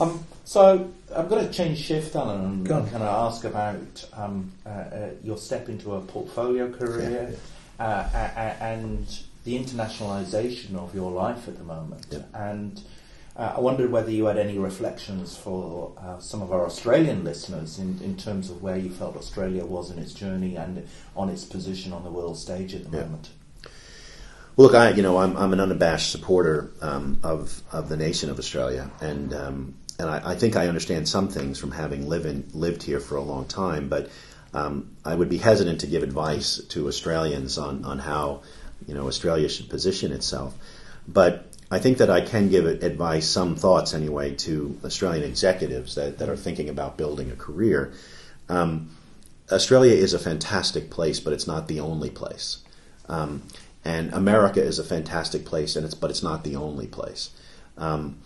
um, 0.00 0.24
so 0.44 0.90
I'm 1.14 1.28
going 1.28 1.46
to 1.46 1.52
change 1.52 1.78
shift, 1.78 2.16
Alan, 2.16 2.40
and 2.40 2.68
kind 2.68 2.86
of 2.94 3.02
ask 3.02 3.44
about 3.44 4.04
um, 4.14 4.50
uh, 4.66 4.68
uh, 4.68 5.10
your 5.22 5.36
step 5.36 5.68
into 5.68 5.94
a 5.94 6.00
portfolio 6.00 6.70
career, 6.70 7.34
uh, 7.78 8.08
and 8.60 9.06
the 9.44 9.56
internationalization 9.56 10.74
of 10.76 10.94
your 10.94 11.12
life 11.12 11.46
at 11.46 11.56
the 11.58 11.64
moment. 11.64 12.06
Yeah. 12.10 12.22
And 12.34 12.82
uh, 13.36 13.54
I 13.56 13.60
wondered 13.60 13.90
whether 13.90 14.10
you 14.10 14.26
had 14.26 14.38
any 14.38 14.58
reflections 14.58 15.36
for 15.36 15.92
uh, 15.98 16.18
some 16.20 16.40
of 16.40 16.52
our 16.52 16.64
Australian 16.64 17.24
listeners 17.24 17.78
in, 17.78 18.00
in 18.02 18.16
terms 18.16 18.48
of 18.48 18.62
where 18.62 18.76
you 18.76 18.90
felt 18.90 19.16
Australia 19.16 19.64
was 19.64 19.90
in 19.90 19.98
its 19.98 20.14
journey 20.14 20.54
and 20.56 20.86
on 21.16 21.28
its 21.28 21.44
position 21.44 21.92
on 21.92 22.04
the 22.04 22.10
world 22.10 22.38
stage 22.38 22.74
at 22.74 22.88
the 22.88 22.96
yeah. 22.96 23.02
moment. 23.04 23.30
Well, 24.56 24.68
look, 24.68 24.76
I 24.76 24.90
you 24.90 25.02
know 25.02 25.18
I'm, 25.18 25.36
I'm 25.36 25.52
an 25.52 25.58
unabashed 25.58 26.12
supporter 26.12 26.70
um, 26.80 27.18
of 27.24 27.60
of 27.72 27.88
the 27.88 27.96
nation 27.96 28.30
of 28.30 28.38
Australia, 28.38 28.88
and 29.00 29.34
um, 29.34 29.74
and 29.98 30.08
I, 30.08 30.30
I, 30.30 30.34
think 30.36 30.54
I 30.54 30.68
understand 30.68 31.08
some 31.08 31.28
things 31.28 31.58
from 31.58 31.72
having 31.72 32.08
lived 32.08 32.26
in, 32.26 32.48
lived 32.52 32.84
here 32.84 33.00
for 33.00 33.16
a 33.16 33.20
long 33.20 33.46
time, 33.46 33.88
but 33.88 34.10
um, 34.52 34.94
I 35.04 35.12
would 35.12 35.28
be 35.28 35.38
hesitant 35.38 35.80
to 35.80 35.88
give 35.88 36.04
advice 36.04 36.58
to 36.68 36.86
Australians 36.86 37.58
on 37.58 37.84
on 37.84 37.98
how 37.98 38.42
you 38.86 38.94
know 38.94 39.08
Australia 39.08 39.48
should 39.48 39.68
position 39.68 40.12
itself. 40.12 40.56
But 41.08 41.48
I 41.74 41.80
think 41.80 41.98
that 41.98 42.08
I 42.08 42.20
can 42.20 42.50
give 42.50 42.66
advice, 42.66 43.28
some 43.28 43.56
thoughts 43.56 43.94
anyway, 43.94 44.36
to 44.46 44.78
Australian 44.84 45.24
executives 45.24 45.96
that, 45.96 46.18
that 46.18 46.28
are 46.28 46.36
thinking 46.36 46.68
about 46.68 46.96
building 46.96 47.32
a 47.32 47.34
career. 47.36 47.92
Um, 48.48 48.90
Australia 49.50 49.92
is 49.92 50.14
a 50.14 50.20
fantastic 50.20 50.88
place, 50.88 51.18
but 51.18 51.32
it's 51.32 51.48
not 51.48 51.66
the 51.66 51.80
only 51.80 52.10
place. 52.10 52.58
Um, 53.08 53.42
and 53.84 54.12
America 54.14 54.62
is 54.62 54.78
a 54.78 54.84
fantastic 54.84 55.44
place, 55.44 55.74
and 55.74 55.84
it's 55.84 55.96
but 55.96 56.10
it's 56.10 56.22
not 56.22 56.44
the 56.44 56.54
only 56.54 56.86
place. 56.86 57.30
Um, 57.76 58.18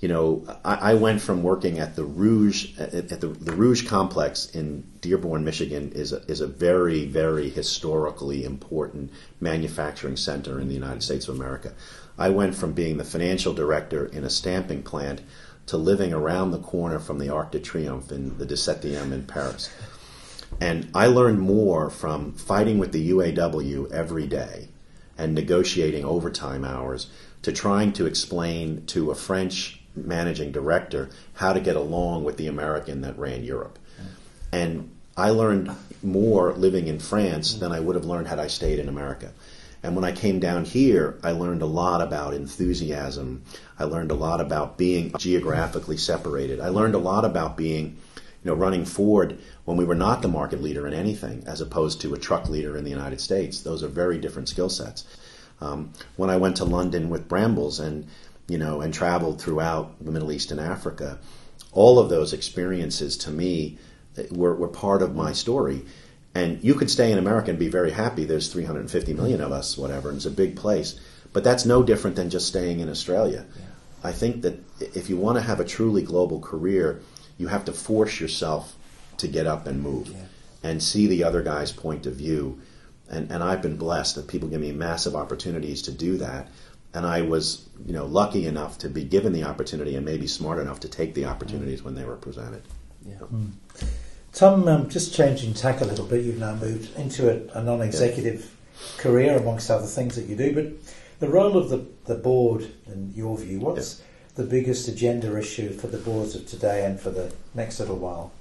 you 0.00 0.08
know, 0.08 0.44
I, 0.64 0.92
I, 0.92 0.94
went 0.94 1.22
from 1.22 1.42
working 1.42 1.78
at 1.78 1.96
the 1.96 2.04
Rouge 2.04 2.78
at, 2.78 2.92
at 2.92 3.20
the, 3.20 3.28
the, 3.28 3.52
Rouge 3.52 3.86
complex 3.88 4.50
in 4.50 4.84
Dearborn, 5.00 5.44
Michigan, 5.44 5.92
is 5.92 6.12
a, 6.12 6.18
is 6.28 6.42
a 6.42 6.46
very 6.46 7.06
very 7.06 7.48
historically 7.48 8.44
important 8.44 9.10
manufacturing 9.40 10.16
center 10.16 10.60
in 10.60 10.68
the 10.68 10.74
United 10.74 11.02
States 11.02 11.28
of 11.28 11.36
America. 11.36 11.72
I 12.18 12.28
went 12.28 12.54
from 12.54 12.72
being 12.72 12.98
the 12.98 13.04
financial 13.04 13.54
director 13.54 14.06
in 14.06 14.24
a 14.24 14.30
stamping 14.30 14.82
plant 14.82 15.22
to 15.66 15.76
living 15.76 16.12
around 16.12 16.50
the 16.50 16.58
corner 16.58 16.98
from 16.98 17.18
the 17.18 17.28
Arc 17.28 17.52
de 17.52 17.58
Triomphe 17.58 18.12
in 18.12 18.38
the 18.38 18.46
17e 18.46 19.12
in 19.12 19.24
Paris. 19.24 19.70
And 20.60 20.88
I 20.94 21.06
learned 21.06 21.40
more 21.40 21.90
from 21.90 22.32
fighting 22.32 22.78
with 22.78 22.92
the 22.92 23.10
UAW 23.10 23.90
every 23.90 24.26
day 24.26 24.68
and 25.18 25.34
negotiating 25.34 26.04
overtime 26.04 26.64
hours 26.64 27.08
to 27.42 27.52
trying 27.52 27.92
to 27.94 28.06
explain 28.06 28.86
to 28.86 29.10
a 29.10 29.14
French 29.14 29.75
managing 29.96 30.52
director 30.52 31.08
how 31.34 31.52
to 31.52 31.60
get 31.60 31.76
along 31.76 32.24
with 32.24 32.36
the 32.36 32.46
American 32.46 33.00
that 33.00 33.18
ran 33.18 33.42
Europe. 33.42 33.78
And 34.52 34.90
I 35.16 35.30
learned 35.30 35.70
more 36.02 36.52
living 36.52 36.88
in 36.88 36.98
France 36.98 37.54
than 37.54 37.72
I 37.72 37.80
would 37.80 37.96
have 37.96 38.04
learned 38.04 38.28
had 38.28 38.38
I 38.38 38.48
stayed 38.48 38.78
in 38.78 38.88
America. 38.88 39.32
And 39.82 39.94
when 39.94 40.04
I 40.04 40.12
came 40.12 40.40
down 40.40 40.64
here, 40.64 41.18
I 41.22 41.30
learned 41.30 41.62
a 41.62 41.66
lot 41.66 42.02
about 42.02 42.34
enthusiasm. 42.34 43.42
I 43.78 43.84
learned 43.84 44.10
a 44.10 44.14
lot 44.14 44.40
about 44.40 44.76
being 44.76 45.12
geographically 45.16 45.96
separated. 45.96 46.60
I 46.60 46.68
learned 46.68 46.94
a 46.94 46.98
lot 46.98 47.24
about 47.24 47.56
being, 47.56 47.96
you 48.16 48.50
know, 48.50 48.54
running 48.54 48.84
Ford 48.84 49.38
when 49.64 49.76
we 49.76 49.84
were 49.84 49.94
not 49.94 50.22
the 50.22 50.28
market 50.28 50.62
leader 50.62 50.86
in 50.86 50.94
anything, 50.94 51.44
as 51.46 51.60
opposed 51.60 52.00
to 52.00 52.14
a 52.14 52.18
truck 52.18 52.48
leader 52.48 52.76
in 52.76 52.84
the 52.84 52.90
United 52.90 53.20
States. 53.20 53.60
Those 53.60 53.82
are 53.82 53.88
very 53.88 54.18
different 54.18 54.48
skill 54.48 54.68
sets. 54.68 55.04
Um, 55.60 55.92
when 56.16 56.30
I 56.30 56.36
went 56.36 56.56
to 56.56 56.64
London 56.64 57.08
with 57.08 57.28
Brambles 57.28 57.80
and 57.80 58.06
you 58.48 58.58
know 58.58 58.80
and 58.80 58.92
traveled 58.92 59.40
throughout 59.40 60.04
the 60.04 60.12
Middle 60.12 60.32
East 60.32 60.50
and 60.50 60.60
Africa, 60.60 61.18
all 61.72 61.98
of 61.98 62.08
those 62.08 62.32
experiences 62.32 63.16
to 63.18 63.30
me 63.30 63.78
were, 64.30 64.54
were 64.54 64.68
part 64.68 65.02
of 65.02 65.14
my 65.14 65.32
story. 65.32 65.84
And 66.34 66.62
you 66.62 66.74
could 66.74 66.90
stay 66.90 67.12
in 67.12 67.18
America 67.18 67.50
and 67.50 67.58
be 67.58 67.68
very 67.68 67.90
happy. 67.90 68.24
There's 68.24 68.52
350 68.52 69.14
million 69.14 69.40
of 69.40 69.52
us, 69.52 69.78
whatever, 69.78 70.10
and 70.10 70.16
it's 70.16 70.26
a 70.26 70.30
big 70.30 70.56
place. 70.56 71.00
But 71.32 71.44
that's 71.44 71.64
no 71.64 71.82
different 71.82 72.16
than 72.16 72.30
just 72.30 72.46
staying 72.46 72.80
in 72.80 72.90
Australia. 72.90 73.46
Yeah. 73.56 73.64
I 74.04 74.12
think 74.12 74.42
that 74.42 74.62
if 74.78 75.08
you 75.08 75.16
want 75.16 75.38
to 75.38 75.42
have 75.42 75.60
a 75.60 75.64
truly 75.64 76.02
global 76.02 76.40
career, 76.40 77.00
you 77.38 77.48
have 77.48 77.64
to 77.66 77.72
force 77.72 78.20
yourself 78.20 78.76
to 79.16 79.28
get 79.28 79.46
up 79.46 79.66
and 79.66 79.82
move 79.82 80.08
yeah. 80.08 80.24
and 80.62 80.82
see 80.82 81.06
the 81.06 81.24
other 81.24 81.42
guy's 81.42 81.72
point 81.72 82.04
of 82.04 82.14
view 82.14 82.60
and, 83.08 83.30
and 83.30 83.42
I've 83.42 83.62
been 83.62 83.76
blessed 83.76 84.16
that 84.16 84.26
people 84.26 84.48
give 84.48 84.60
me 84.60 84.72
massive 84.72 85.14
opportunities 85.14 85.82
to 85.82 85.92
do 85.92 86.18
that. 86.18 86.48
And 86.96 87.04
I 87.04 87.20
was, 87.20 87.68
you 87.84 87.92
know, 87.92 88.06
lucky 88.06 88.46
enough 88.46 88.78
to 88.78 88.88
be 88.88 89.04
given 89.04 89.34
the 89.34 89.44
opportunity 89.44 89.96
and 89.96 90.04
maybe 90.06 90.26
smart 90.26 90.58
enough 90.58 90.80
to 90.80 90.88
take 90.88 91.12
the 91.12 91.26
opportunities 91.26 91.82
when 91.82 91.94
they 91.94 92.06
were 92.06 92.16
presented. 92.16 92.62
Yeah. 93.06 93.16
Mm. 93.16 93.52
Tom, 94.32 94.66
um, 94.66 94.88
just 94.88 95.14
changing 95.14 95.52
tack 95.52 95.82
a 95.82 95.84
little 95.84 96.06
bit, 96.06 96.24
you've 96.24 96.38
now 96.38 96.54
moved 96.54 96.96
into 96.96 97.30
a, 97.30 97.58
a 97.58 97.62
non-executive 97.62 98.40
yeah. 98.40 99.02
career 99.02 99.36
amongst 99.36 99.70
other 99.70 99.86
things 99.86 100.16
that 100.16 100.24
you 100.24 100.36
do. 100.36 100.54
But 100.54 101.20
the 101.20 101.28
role 101.28 101.58
of 101.58 101.68
the, 101.68 101.84
the 102.06 102.14
board, 102.14 102.66
in 102.86 103.12
your 103.14 103.36
view, 103.36 103.60
what's 103.60 103.98
yeah. 103.98 104.04
the 104.36 104.44
biggest 104.44 104.88
agenda 104.88 105.38
issue 105.38 105.74
for 105.74 105.88
the 105.88 105.98
boards 105.98 106.34
of 106.34 106.46
today 106.46 106.86
and 106.86 106.98
for 106.98 107.10
the 107.10 107.30
next 107.54 107.78
little 107.78 107.98
while? 107.98 108.32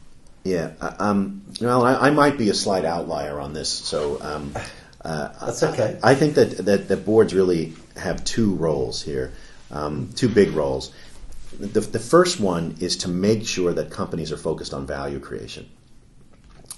Yeah, 0.46 0.72
uh, 0.80 0.96
um, 1.00 1.42
well, 1.60 1.84
I, 1.84 2.08
I, 2.08 2.10
might 2.12 2.38
be 2.38 2.50
a 2.50 2.54
slight 2.54 2.86
outlier 2.86 3.38
on 3.40 3.52
this, 3.52 3.68
so 3.68 4.22
um, 4.22 4.54
uh, 5.02 5.30
that's 5.46 5.64
okay. 5.64 6.00
I, 6.04 6.12
I, 6.12 6.16
think 6.16 6.36
that, 6.36 6.58
that 6.66 6.88
that 6.88 7.06
boards 7.06 7.34
really 7.34 7.74
have 7.96 8.24
two 8.24 8.56
roles 8.56 9.02
here, 9.02 9.34
um, 9.72 10.10
two 10.16 10.30
big 10.30 10.52
roles. 10.52 10.94
The, 11.58 11.80
the 11.80 12.00
first 12.00 12.40
one 12.40 12.76
is 12.80 12.98
to 12.98 13.08
make 13.08 13.48
sure 13.48 13.74
that 13.74 13.90
companies 13.90 14.32
are 14.32 14.38
focused 14.38 14.74
on 14.74 14.86
value 14.86 15.20
creation, 15.20 15.70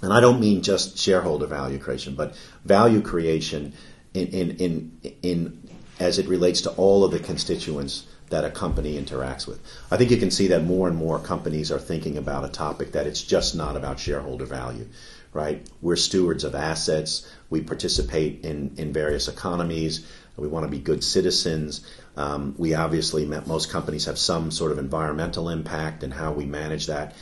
and 0.01 0.13
I 0.13 0.19
don't 0.19 0.39
mean 0.39 0.61
just 0.61 0.97
shareholder 0.97 1.47
value 1.47 1.79
creation, 1.79 2.15
but 2.15 2.35
value 2.63 3.01
creation 3.01 3.73
in 4.13 4.27
in 4.27 4.57
in, 4.57 4.91
in 5.23 5.69
as 5.99 6.19
it 6.19 6.27
relates 6.27 6.61
to 6.61 6.71
all 6.71 7.03
of 7.03 7.11
the 7.11 7.19
constituents 7.19 8.05
that 8.29 8.43
a 8.43 8.51
company 8.51 9.01
interacts 9.01 9.47
with. 9.47 9.59
I 9.89 9.97
think 9.97 10.11
you 10.11 10.17
can 10.17 10.31
see 10.31 10.47
that 10.47 10.63
more 10.63 10.87
and 10.87 10.97
more 10.97 11.19
companies 11.19 11.71
are 11.71 11.79
thinking 11.79 12.17
about 12.17 12.45
a 12.45 12.49
topic 12.49 12.91
that 12.91 13.07
it's 13.07 13.21
just 13.21 13.55
not 13.55 13.77
about 13.77 13.99
shareholder 13.99 14.45
value, 14.45 14.87
right? 15.33 15.65
We're 15.81 15.95
stewards 15.95 16.43
of 16.43 16.53
assets. 16.53 17.27
We 17.49 17.61
participate 17.61 18.43
in, 18.43 18.73
in 18.77 18.91
various 18.91 19.27
economies. 19.27 20.05
We 20.37 20.47
want 20.47 20.65
to 20.65 20.71
be 20.71 20.79
good 20.79 21.03
citizens. 21.03 21.85
Um, 22.15 22.55
we 22.57 22.73
obviously, 22.75 23.25
most 23.25 23.69
companies 23.69 24.05
have 24.05 24.17
some 24.17 24.51
sort 24.51 24.71
of 24.71 24.77
environmental 24.77 25.49
impact 25.49 26.03
and 26.03 26.13
how 26.13 26.31
we 26.31 26.45
manage 26.45 26.87
that. 26.87 27.15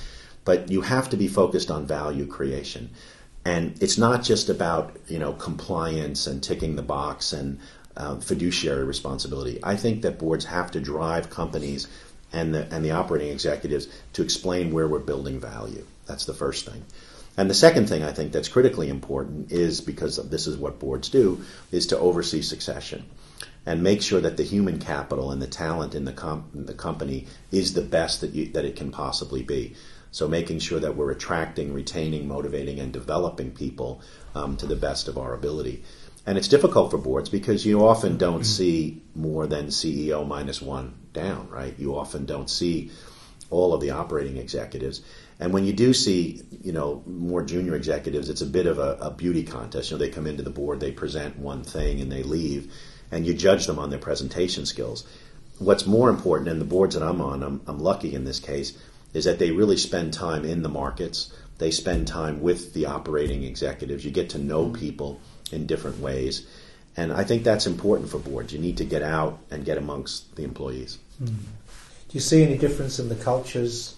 But 0.44 0.70
you 0.70 0.82
have 0.82 1.10
to 1.10 1.18
be 1.18 1.28
focused 1.28 1.72
on 1.72 1.88
value 1.88 2.28
creation. 2.28 2.90
And 3.46 3.82
it's 3.82 3.98
not 3.98 4.24
just 4.24 4.50
about 4.50 4.98
you 5.08 5.20
know 5.20 5.34
compliance 5.34 6.28
and 6.28 6.44
ticking 6.44 6.76
the 6.76 6.82
box 6.82 7.32
and 7.32 7.60
uh, 7.96 8.18
fiduciary 8.18 8.84
responsibility. 8.84 9.60
I 9.64 9.76
think 9.76 10.02
that 10.02 10.20
boards 10.20 10.46
have 10.46 10.72
to 10.72 10.80
drive 10.80 11.30
companies 11.30 11.88
and 12.34 12.54
the 12.54 12.68
and 12.74 12.84
the 12.84 12.92
operating 12.92 13.30
executives 13.30 13.88
to 14.14 14.24
explain 14.24 14.74
where 14.74 14.88
we're 14.88 15.00
building 15.00 15.40
value. 15.40 15.86
That's 16.06 16.26
the 16.26 16.34
first 16.34 16.66
thing. 16.66 16.84
And 17.38 17.50
the 17.50 17.54
second 17.56 17.88
thing 17.88 18.04
I 18.04 18.14
think 18.14 18.32
that's 18.32 18.48
critically 18.48 18.90
important 18.90 19.52
is 19.52 19.82
because 19.82 20.18
this 20.30 20.48
is 20.48 20.58
what 20.58 20.80
boards 20.80 21.10
do 21.10 21.44
is 21.72 21.88
to 21.88 22.00
oversee 22.00 22.42
succession 22.42 23.06
and 23.66 23.84
make 23.84 24.02
sure 24.02 24.22
that 24.22 24.38
the 24.38 24.44
human 24.44 24.80
capital 24.80 25.32
and 25.32 25.42
the 25.42 25.48
talent 25.48 25.96
in 25.96 26.06
the, 26.06 26.14
com- 26.14 26.50
the 26.54 26.74
company 26.74 27.28
is 27.52 27.74
the 27.74 27.82
best 27.82 28.22
that, 28.22 28.32
you, 28.32 28.48
that 28.54 28.64
it 28.64 28.76
can 28.76 28.92
possibly 28.92 29.44
be. 29.44 29.76
So 30.12 30.28
making 30.30 30.60
sure 30.60 30.80
that 30.80 30.96
we're 30.96 31.12
attracting, 31.12 31.74
retaining, 31.74 32.28
motivating, 32.28 32.80
and 32.80 32.94
developing 32.94 33.52
people 33.52 34.02
um, 34.34 34.56
to 34.58 34.66
the 34.66 34.76
best 34.76 35.10
of 35.10 35.18
our 35.18 35.34
ability. 35.34 35.84
And 36.26 36.38
it's 36.38 36.48
difficult 36.48 36.92
for 36.92 36.98
boards 36.98 37.30
because 37.30 37.66
you 37.66 37.86
often 37.86 38.18
don't 38.18 38.36
mm-hmm. 38.36 38.44
see 38.44 39.04
more 39.14 39.46
than 39.46 39.68
CEO 39.68 40.26
minus 40.26 40.62
one 40.62 40.94
down, 41.12 41.50
right? 41.50 41.78
You 41.78 41.98
often 41.98 42.26
don't 42.26 42.50
see 42.50 42.92
all 43.50 43.74
of 43.74 43.82
the 43.82 43.92
operating 43.92 44.38
executives. 44.38 45.02
And 45.40 45.52
when 45.52 45.66
you 45.66 45.74
do 45.74 45.94
see, 45.94 46.42
you 46.64 46.72
know, 46.72 47.04
more 47.06 47.44
junior 47.44 47.76
executives, 47.76 48.30
it's 48.30 48.42
a 48.42 48.46
bit 48.46 48.68
of 48.68 48.80
a, 48.80 48.98
a 49.02 49.12
beauty 49.12 49.44
contest. 49.44 49.92
You 49.92 49.98
know, 49.98 50.04
they 50.04 50.10
come 50.10 50.28
into 50.28 50.44
the 50.44 50.50
board, 50.50 50.80
they 50.80 50.92
present 50.92 51.38
one 51.38 51.64
thing, 51.64 52.00
and 52.00 52.12
they 52.12 52.24
leave 52.24 52.72
and 53.12 53.26
you 53.26 53.34
judge 53.34 53.66
them 53.66 53.80
on 53.80 53.90
their 53.90 54.00
presentation 54.00 54.66
skills. 54.66 55.06
What's 55.60 55.86
more 55.86 56.10
important, 56.10 56.50
and 56.50 56.60
the 56.60 56.66
boards 56.66 56.96
that 56.96 57.04
I'm 57.04 57.22
on, 57.22 57.44
I'm, 57.44 57.62
I'm 57.68 57.80
lucky 57.80 58.14
in 58.14 58.26
this 58.26 58.40
case, 58.40 58.78
is 59.14 59.26
that 59.26 59.40
they 59.40 59.52
really 59.52 59.78
spend 59.78 60.14
time 60.14 60.44
in 60.44 60.64
the 60.64 60.70
markets. 60.70 61.34
They 61.58 61.72
spend 61.72 62.08
time 62.08 62.42
with 62.42 62.74
the 62.74 62.88
operating 62.88 63.44
executives. 63.44 64.04
You 64.04 64.12
get 64.12 64.32
to 64.32 64.38
know 64.38 64.70
people 64.70 65.22
in 65.52 65.66
different 65.66 66.00
ways. 66.00 66.46
And 66.98 67.14
I 67.14 67.24
think 67.24 67.44
that's 67.44 67.68
important 67.68 68.10
for 68.10 68.20
boards. 68.20 68.52
You 68.52 68.60
need 68.60 68.78
to 68.78 68.86
get 68.86 69.02
out 69.02 69.40
and 69.50 69.64
get 69.64 69.78
amongst 69.78 70.36
the 70.36 70.44
employees. 70.44 70.98
Mm. 71.22 71.28
Do 71.28 72.12
you 72.12 72.20
see 72.20 72.44
any 72.44 72.58
difference 72.58 73.00
in 73.00 73.08
the 73.08 73.16
cultures 73.16 73.96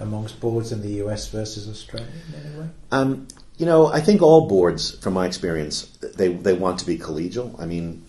amongst 0.00 0.40
boards 0.40 0.72
in 0.72 0.82
the 0.82 1.04
US 1.04 1.28
versus 1.28 1.68
Australia 1.68 2.08
in 2.28 2.46
any 2.46 2.60
way? 2.60 2.68
Um, 2.90 3.28
you 3.56 3.66
know, 3.66 3.86
I 3.86 4.00
think 4.00 4.22
all 4.22 4.46
boards, 4.46 4.98
from 4.98 5.14
my 5.14 5.26
experience, 5.26 5.86
they, 6.16 6.28
they 6.28 6.52
want 6.52 6.78
to 6.80 6.86
be 6.86 6.96
collegial. 6.96 7.60
I 7.60 7.66
mean, 7.66 8.04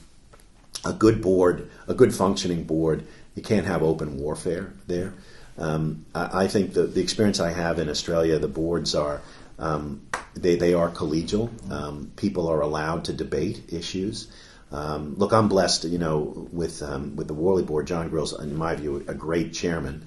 a 0.85 0.93
good 0.93 1.21
board, 1.21 1.69
a 1.87 1.93
good 1.93 2.13
functioning 2.13 2.63
board, 2.63 3.05
you 3.35 3.41
can't 3.41 3.65
have 3.65 3.81
open 3.81 4.19
warfare 4.19 4.73
there. 4.87 5.13
Um, 5.57 6.05
I, 6.13 6.43
I, 6.43 6.47
think 6.47 6.73
the, 6.73 6.83
the 6.83 7.01
experience 7.01 7.39
I 7.39 7.51
have 7.51 7.79
in 7.79 7.89
Australia, 7.89 8.39
the 8.39 8.47
boards 8.47 8.95
are 8.95 9.21
um, 9.57 10.01
they, 10.35 10.55
they 10.55 10.73
are 10.73 10.89
collegial. 10.89 11.49
Um, 11.71 12.11
people 12.15 12.47
are 12.47 12.61
allowed 12.61 13.05
to 13.05 13.13
debate 13.13 13.73
issues. 13.73 14.31
Um, 14.71 15.15
look, 15.17 15.33
I'm 15.33 15.49
blessed, 15.49 15.85
you 15.85 15.97
know, 15.97 16.47
with 16.51 16.83
um, 16.83 17.15
with 17.15 17.27
the 17.27 17.33
Worley 17.33 17.63
board. 17.63 17.87
John 17.87 18.09
Grill's, 18.09 18.39
in 18.39 18.55
my 18.55 18.75
view, 18.75 19.03
a 19.07 19.15
great 19.15 19.53
chairman 19.53 20.05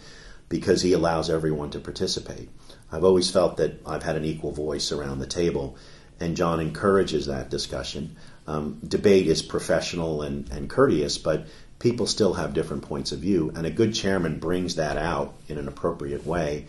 because 0.53 0.83
he 0.83 0.93
allows 0.93 1.31
everyone 1.31 1.71
to 1.71 1.81
participate. 1.81 2.51
I've 2.93 3.05
always 3.05 3.31
felt 3.31 3.57
that 3.57 3.81
I've 3.87 4.03
had 4.03 4.17
an 4.17 4.27
equal 4.27 4.53
voice 4.53 4.93
around 4.93 5.19
the 5.19 5.27
table, 5.27 5.79
and 6.21 6.37
John 6.37 6.61
encourages 6.61 7.25
that 7.25 7.49
discussion. 7.49 8.17
Um, 8.47 8.79
debate 8.87 9.29
is 9.29 9.41
professional 9.41 10.21
and, 10.21 10.51
and 10.51 10.69
courteous, 10.69 11.17
but 11.17 11.47
people 11.79 12.07
still 12.07 12.35
have 12.35 12.53
different 12.53 12.83
points 12.83 13.13
of 13.13 13.21
view, 13.21 13.51
and 13.57 13.65
a 13.65 13.71
good 13.71 13.95
chairman 13.95 14.39
brings 14.41 14.75
that 14.75 14.99
out 14.99 15.33
in 15.49 15.57
an 15.57 15.69
appropriate 15.69 16.27
way. 16.27 16.67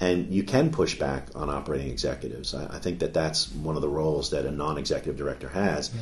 And 0.00 0.34
you 0.34 0.42
can 0.42 0.72
push 0.72 0.98
back 0.98 1.28
on 1.36 1.48
operating 1.48 1.90
executives. 1.90 2.54
I, 2.54 2.64
I 2.74 2.78
think 2.80 2.98
that 2.98 3.14
that's 3.14 3.52
one 3.52 3.76
of 3.76 3.82
the 3.82 3.88
roles 3.88 4.30
that 4.30 4.46
a 4.46 4.50
non-executive 4.50 5.16
director 5.16 5.48
has. 5.48 5.94
Yeah. 5.94 6.00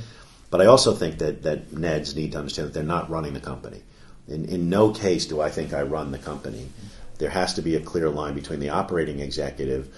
But 0.49 0.63
I 0.63 0.67
also 0.67 0.95
think 0.95 1.19
that, 1.19 1.43
that 1.43 1.71
NEDs 1.71 2.17
need 2.17 2.33
to 2.33 2.39
understand 2.39 2.69
that 2.69 2.73
they're 2.73 2.83
not 2.83 3.11
running 3.11 3.35
the 3.35 3.41
company. 3.41 3.83
In, 4.27 4.47
in 4.47 4.71
no 4.71 4.91
case 4.93 5.27
do 5.27 5.41
I 5.41 5.51
think 5.51 5.75
I 5.75 5.83
run 5.83 6.13
the 6.13 6.19
company. 6.19 6.69
There 7.21 7.31
has 7.31 7.55
to 7.55 7.63
be 7.63 7.77
a 7.77 7.81
clear 7.81 8.09
line 8.09 8.35
between 8.35 8.61
the 8.61 8.71
operating 8.71 9.21
executive 9.21 9.95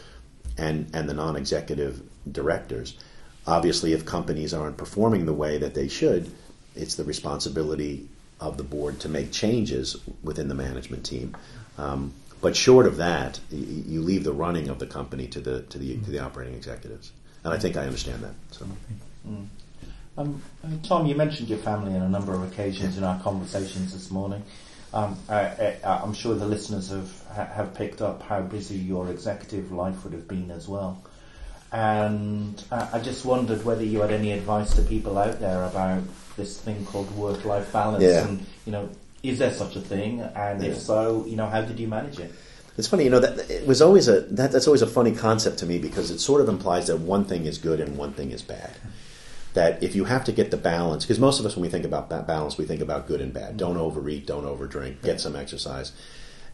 and, 0.59 0.91
and 0.93 1.09
the 1.09 1.15
non-executive 1.15 2.03
directors. 2.31 2.99
Obviously, 3.47 3.93
if 3.93 4.05
companies 4.05 4.53
aren't 4.53 4.77
performing 4.77 5.25
the 5.25 5.33
way 5.33 5.57
that 5.59 5.73
they 5.73 5.87
should, 5.87 6.31
it's 6.75 6.97
the 6.97 7.05
responsibility 7.05 8.09
of 8.41 8.57
the 8.57 8.65
board 8.65 8.99
to 9.01 9.09
make 9.09 9.31
changes 9.31 9.97
within 10.25 10.49
the 10.49 10.55
management 10.55 11.07
team. 11.07 11.37
Um, 11.79 12.13
but 12.41 12.57
short 12.57 12.87
of 12.87 12.97
that, 12.97 13.39
you 13.51 14.03
leave 14.03 14.25
the 14.25 14.33
running 14.33 14.69
of 14.69 14.81
the 14.81 14.87
company 14.87 15.29
to 15.29 15.41
the 15.41 15.63
to 15.63 15.79
the 15.79 15.97
to 15.99 16.11
the 16.11 16.19
operating 16.19 16.55
executives, 16.55 17.13
and 17.45 17.55
I 17.55 17.59
think 17.59 17.77
I 17.77 17.85
understand 17.85 18.25
that. 18.25 18.35
So. 18.51 18.67
Mm. 19.29 19.47
Um, 20.19 20.43
Tom, 20.83 21.07
you 21.07 21.15
mentioned 21.15 21.49
your 21.49 21.59
family 21.59 21.95
on 21.95 22.03
a 22.03 22.09
number 22.09 22.35
of 22.35 22.43
occasions 22.43 22.99
in 22.99 23.05
our 23.05 23.19
conversations 23.21 23.93
this 23.93 24.11
morning. 24.11 24.43
Um, 24.95 25.19
I, 25.29 25.77
am 25.85 26.13
sure 26.13 26.35
the 26.35 26.47
listeners 26.47 26.91
have 26.91 27.11
have 27.35 27.75
picked 27.75 28.03
up 28.03 28.23
how 28.23 28.43
busy 28.43 28.77
your 28.77 29.09
executive 29.09 29.73
life 29.73 30.05
would 30.05 30.13
have 30.13 30.29
been 30.29 30.51
as 30.51 30.69
well 30.69 31.03
and 31.73 32.63
I 32.71 33.01
just 33.01 33.25
wondered 33.25 33.65
whether 33.65 33.83
you 33.83 34.03
had 34.03 34.13
any 34.13 34.33
advice 34.33 34.75
to 34.75 34.83
people 34.83 35.17
out 35.17 35.41
there 35.41 35.65
about 35.65 36.03
this 36.37 36.61
thing 36.61 36.85
called 36.85 37.11
work-life 37.17 37.73
balance, 37.73 38.05
yeah. 38.05 38.27
and 38.27 38.45
you 38.67 38.73
know, 38.73 38.91
is 39.23 39.39
there 39.39 39.53
such 39.53 39.77
a 39.77 39.81
thing? 39.81 40.21
And 40.21 40.63
yeah. 40.63 40.71
if 40.71 40.79
so, 40.79 41.25
you 41.27 41.37
know, 41.37 41.49
how 41.49 41.63
did 41.63 41.81
you 41.81 41.89
manage 41.89 42.19
it? 42.19 42.31
It's 42.77 42.89
funny, 42.89 43.05
you 43.05 43.11
know, 43.11 43.21
that 43.21 43.51
it 43.51 43.67
was 43.67 43.81
always 43.81 44.07
a 44.09 44.21
that, 44.21 44.53
that's 44.53 44.67
always 44.67 44.83
a 44.83 44.87
funny 44.87 45.13
concept 45.13 45.59
to 45.59 45.67
me 45.67 45.79
because 45.79 46.11
it 46.11 46.19
sort 46.19 46.43
of 46.43 46.49
implies 46.49 46.89
that 46.89 46.99
one 46.99 47.25
thing 47.25 47.47
is 47.47 47.57
good 47.57 47.81
and 47.81 47.97
one 47.97 48.13
thing 48.13 48.33
is 48.33 48.43
bad. 48.43 48.77
That 49.55 49.83
if 49.83 49.95
you 49.95 50.05
have 50.05 50.25
to 50.25 50.33
get 50.33 50.51
the 50.51 50.57
balance, 50.57 51.05
because 51.05 51.19
most 51.19 51.39
of 51.39 51.47
us 51.47 51.57
when 51.57 51.63
we 51.63 51.69
think 51.69 51.85
about 51.85 52.09
that 52.11 52.27
balance, 52.27 52.57
we 52.57 52.65
think 52.65 52.81
about 52.81 53.07
good 53.07 53.21
and 53.21 53.33
bad. 53.33 53.57
Don't 53.57 53.77
overeat, 53.77 54.27
don't 54.27 54.45
overdrink, 54.45 55.03
get 55.03 55.21
some 55.21 55.37
exercise. 55.37 55.93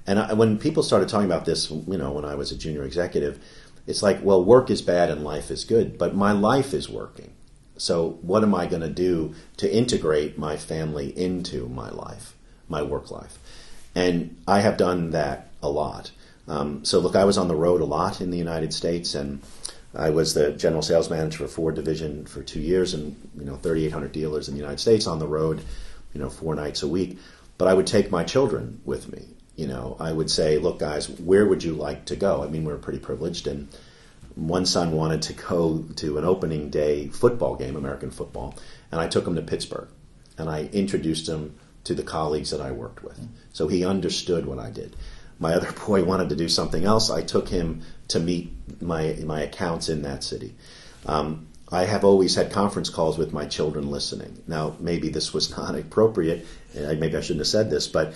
And 0.07 0.19
I, 0.19 0.33
when 0.33 0.59
people 0.59 0.83
started 0.83 1.09
talking 1.09 1.27
about 1.27 1.45
this, 1.45 1.71
you 1.71 1.99
know, 1.99 2.13
when 2.13 2.25
I 2.25 2.35
was 2.35 2.51
a 2.51 2.57
junior 2.57 2.83
executive, 2.83 3.39
it's 3.87 4.03
like, 4.03 4.23
well, 4.23 4.45
work 4.45 4.71
is 4.71 4.83
bad 4.83 5.11
and 5.11 5.23
life 5.23 5.51
is 5.51 5.65
good, 5.65 5.97
but 5.97 6.15
my 6.15 6.33
life 6.33 6.75
is 6.75 6.89
working. 6.89 7.33
So 7.77 8.19
what 8.23 8.43
am 8.43 8.55
I 8.55 8.67
going 8.67 8.83
to 8.83 8.89
do 8.89 9.35
to 9.59 9.73
integrate 9.73 10.37
my 10.37 10.57
family 10.57 11.17
into 11.17 11.69
my 11.69 11.91
life, 11.91 12.35
my 12.69 12.83
work 12.83 13.11
life? 13.11 13.39
And 13.95 14.37
I 14.47 14.61
have 14.61 14.77
done 14.77 15.11
that 15.11 15.49
a 15.63 15.71
lot. 15.71 16.11
Um, 16.47 16.85
so 16.85 16.99
look, 16.99 17.15
I 17.15 17.25
was 17.25 17.39
on 17.39 17.49
the 17.49 17.55
road 17.55 17.81
a 17.81 17.85
lot 17.85 18.21
in 18.21 18.31
the 18.31 18.39
United 18.39 18.73
States, 18.73 19.15
and 19.15 19.41
I 19.99 20.11
was 20.11 20.33
the 20.33 20.53
general 20.53 20.83
sales 20.83 21.11
manager 21.11 21.39
for 21.39 21.49
Ford 21.49 21.75
division 21.75 22.25
for 22.25 22.43
two 22.43 22.61
years, 22.61 22.95
and 22.95 23.17
you 23.37 23.45
know, 23.45 23.57
3,800 23.57 24.13
dealers 24.13 24.49
in 24.49 24.55
the 24.55 24.61
United 24.61 24.79
States 24.79 25.09
on 25.09 25.19
the 25.19 25.27
road, 25.27 25.61
you 26.15 26.21
know, 26.21 26.31
four 26.31 26.55
nights 26.55 26.83
a 26.83 26.89
week. 26.89 27.19
But 27.59 27.67
I 27.67 27.75
would 27.75 27.89
take 27.89 28.11
my 28.11 28.23
children 28.23 28.81
with 28.85 29.13
me, 29.13 29.27
you 29.57 29.67
know, 29.67 29.97
I 29.99 30.13
would 30.13 30.31
say, 30.31 30.59
look, 30.59 30.79
guys, 30.79 31.09
where 31.09 31.45
would 31.45 31.65
you 31.65 31.75
like 31.75 32.05
to 32.07 32.17
go? 32.17 32.45
I 32.45 32.47
mean, 32.47 32.65
we 32.65 32.73
are 32.73 32.79
pretty 32.79 33.01
privileged, 33.01 33.49
and 33.49 33.67
one 34.37 34.65
son 34.65 34.93
wanted 34.93 35.23
to 35.23 35.33
go 35.33 35.85
to 35.97 36.19
an 36.19 36.25
opening 36.25 36.71
day 36.71 37.09
football 37.09 37.57
game, 37.57 37.75
American 37.75 38.13
football, 38.13 38.55
and 38.93 39.01
I 39.01 39.09
took 39.09 39.27
him 39.27 39.35
to 39.35 39.43
Pittsburgh, 39.43 39.89
and 40.39 40.49
I 40.49 40.71
introduced 40.73 41.29
him 41.29 41.59
to 41.83 41.95
the 41.95 42.05
colleagues 42.05 42.51
that 42.51 42.61
I 42.61 42.71
worked 42.71 43.03
with, 43.03 43.19
so 43.53 43.67
he 43.67 43.85
understood 43.85 44.47
what 44.47 44.61
I 44.61 44.71
did. 44.71 44.95
My 45.39 45.55
other 45.55 45.73
boy 45.87 46.05
wanted 46.05 46.29
to 46.31 46.37
do 46.37 46.49
something 46.49 46.85
else. 46.85 47.11
I 47.11 47.23
took 47.23 47.49
him 47.49 47.83
to 48.09 48.21
meet 48.21 48.53
my 48.83 49.17
my 49.25 49.43
accounts 49.43 49.89
in 49.89 50.03
that 50.03 50.25
city. 50.25 50.55
Um, 51.07 51.49
I 51.71 51.85
have 51.85 52.05
always 52.05 52.35
had 52.35 52.51
conference 52.51 52.89
calls 52.89 53.19
with 53.19 53.33
my 53.33 53.45
children 53.45 53.91
listening. 53.91 54.43
Now, 54.47 54.77
maybe 54.81 55.11
this 55.11 55.35
was 55.35 55.51
not 55.57 55.75
appropriate. 55.75 56.47
Maybe 56.75 57.17
I 57.17 57.21
shouldn't 57.21 57.41
have 57.41 57.47
said 57.47 57.71
this, 57.71 57.87
but 57.87 58.15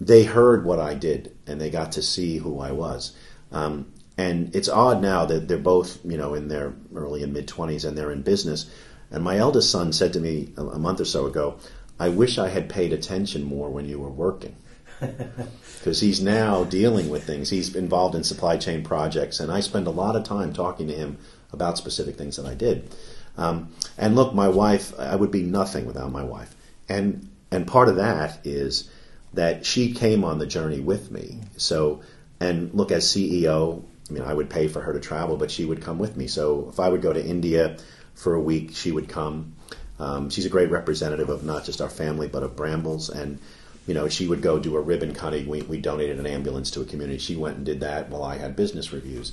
they 0.00 0.24
heard 0.24 0.64
what 0.64 0.80
I 0.80 0.94
did 0.94 1.36
and 1.46 1.60
they 1.60 1.70
got 1.70 1.92
to 1.92 2.02
see 2.02 2.38
who 2.38 2.60
I 2.60 2.72
was. 2.72 3.16
Um, 3.50 3.92
and 4.18 4.54
it's 4.54 4.68
odd 4.68 5.00
now 5.00 5.24
that 5.26 5.48
they're 5.48 5.58
both, 5.58 5.98
you 6.04 6.16
know, 6.16 6.34
in 6.34 6.48
their 6.48 6.74
early 6.94 7.22
and 7.22 7.32
mid 7.32 7.46
20s 7.48 7.86
and 7.86 7.96
they're 7.96 8.10
in 8.10 8.22
business. 8.22 8.70
And 9.10 9.22
my 9.22 9.38
eldest 9.38 9.70
son 9.70 9.92
said 9.92 10.12
to 10.14 10.20
me 10.20 10.52
a, 10.56 10.62
a 10.62 10.78
month 10.78 11.00
or 11.00 11.04
so 11.04 11.26
ago, 11.26 11.58
I 11.98 12.08
wish 12.08 12.38
I 12.38 12.48
had 12.48 12.68
paid 12.68 12.92
attention 12.92 13.44
more 13.44 13.70
when 13.70 13.86
you 13.86 13.98
were 13.98 14.10
working. 14.10 14.56
Because 15.78 16.00
he's 16.00 16.22
now 16.22 16.62
dealing 16.62 17.10
with 17.10 17.24
things. 17.24 17.50
He's 17.50 17.74
involved 17.74 18.14
in 18.14 18.22
supply 18.22 18.56
chain 18.56 18.84
projects, 18.84 19.40
and 19.40 19.50
I 19.50 19.58
spend 19.58 19.88
a 19.88 19.90
lot 19.90 20.14
of 20.14 20.22
time 20.22 20.52
talking 20.52 20.86
to 20.86 20.94
him 20.94 21.18
about 21.52 21.76
specific 21.76 22.16
things 22.16 22.36
that 22.36 22.46
I 22.46 22.54
did. 22.54 22.94
Um, 23.36 23.72
and 23.98 24.14
look, 24.14 24.32
my 24.32 24.48
wife, 24.48 24.98
I 24.98 25.16
would 25.16 25.32
be 25.32 25.42
nothing 25.42 25.86
without 25.86 26.12
my 26.12 26.22
wife. 26.22 26.54
And, 26.88 27.28
and 27.50 27.66
part 27.66 27.88
of 27.88 27.96
that 27.96 28.46
is 28.46 28.88
that 29.34 29.66
she 29.66 29.92
came 29.92 30.22
on 30.22 30.38
the 30.38 30.46
journey 30.46 30.78
with 30.78 31.10
me. 31.10 31.40
So, 31.56 32.02
and 32.38 32.72
look, 32.74 32.92
as 32.92 33.04
CEO, 33.04 33.82
I 34.08 34.12
mean, 34.12 34.22
I 34.22 34.32
would 34.32 34.50
pay 34.50 34.68
for 34.68 34.80
her 34.80 34.92
to 34.92 35.00
travel, 35.00 35.36
but 35.36 35.50
she 35.50 35.64
would 35.64 35.80
come 35.80 35.98
with 35.98 36.16
me. 36.16 36.28
So 36.28 36.68
if 36.68 36.78
I 36.78 36.88
would 36.88 37.02
go 37.02 37.12
to 37.12 37.24
India 37.24 37.76
for 38.14 38.34
a 38.34 38.40
week, 38.40 38.70
she 38.74 38.92
would 38.92 39.08
come. 39.08 39.54
Um, 39.98 40.30
she's 40.30 40.46
a 40.46 40.50
great 40.50 40.70
representative 40.70 41.28
of 41.28 41.44
not 41.44 41.64
just 41.64 41.80
our 41.80 41.90
family, 41.90 42.28
but 42.28 42.42
of 42.42 42.54
Brambles. 42.54 43.08
And, 43.08 43.38
you 43.86 43.94
know, 43.94 44.08
she 44.08 44.26
would 44.26 44.42
go 44.42 44.58
do 44.58 44.76
a 44.76 44.80
ribbon 44.80 45.14
cutting. 45.14 45.46
We, 45.48 45.62
we 45.62 45.78
donated 45.78 46.18
an 46.18 46.26
ambulance 46.26 46.70
to 46.72 46.80
a 46.82 46.84
community. 46.84 47.18
She 47.18 47.36
went 47.36 47.56
and 47.56 47.66
did 47.66 47.80
that 47.80 48.10
while 48.10 48.22
I 48.22 48.38
had 48.38 48.56
business 48.56 48.92
reviews. 48.92 49.32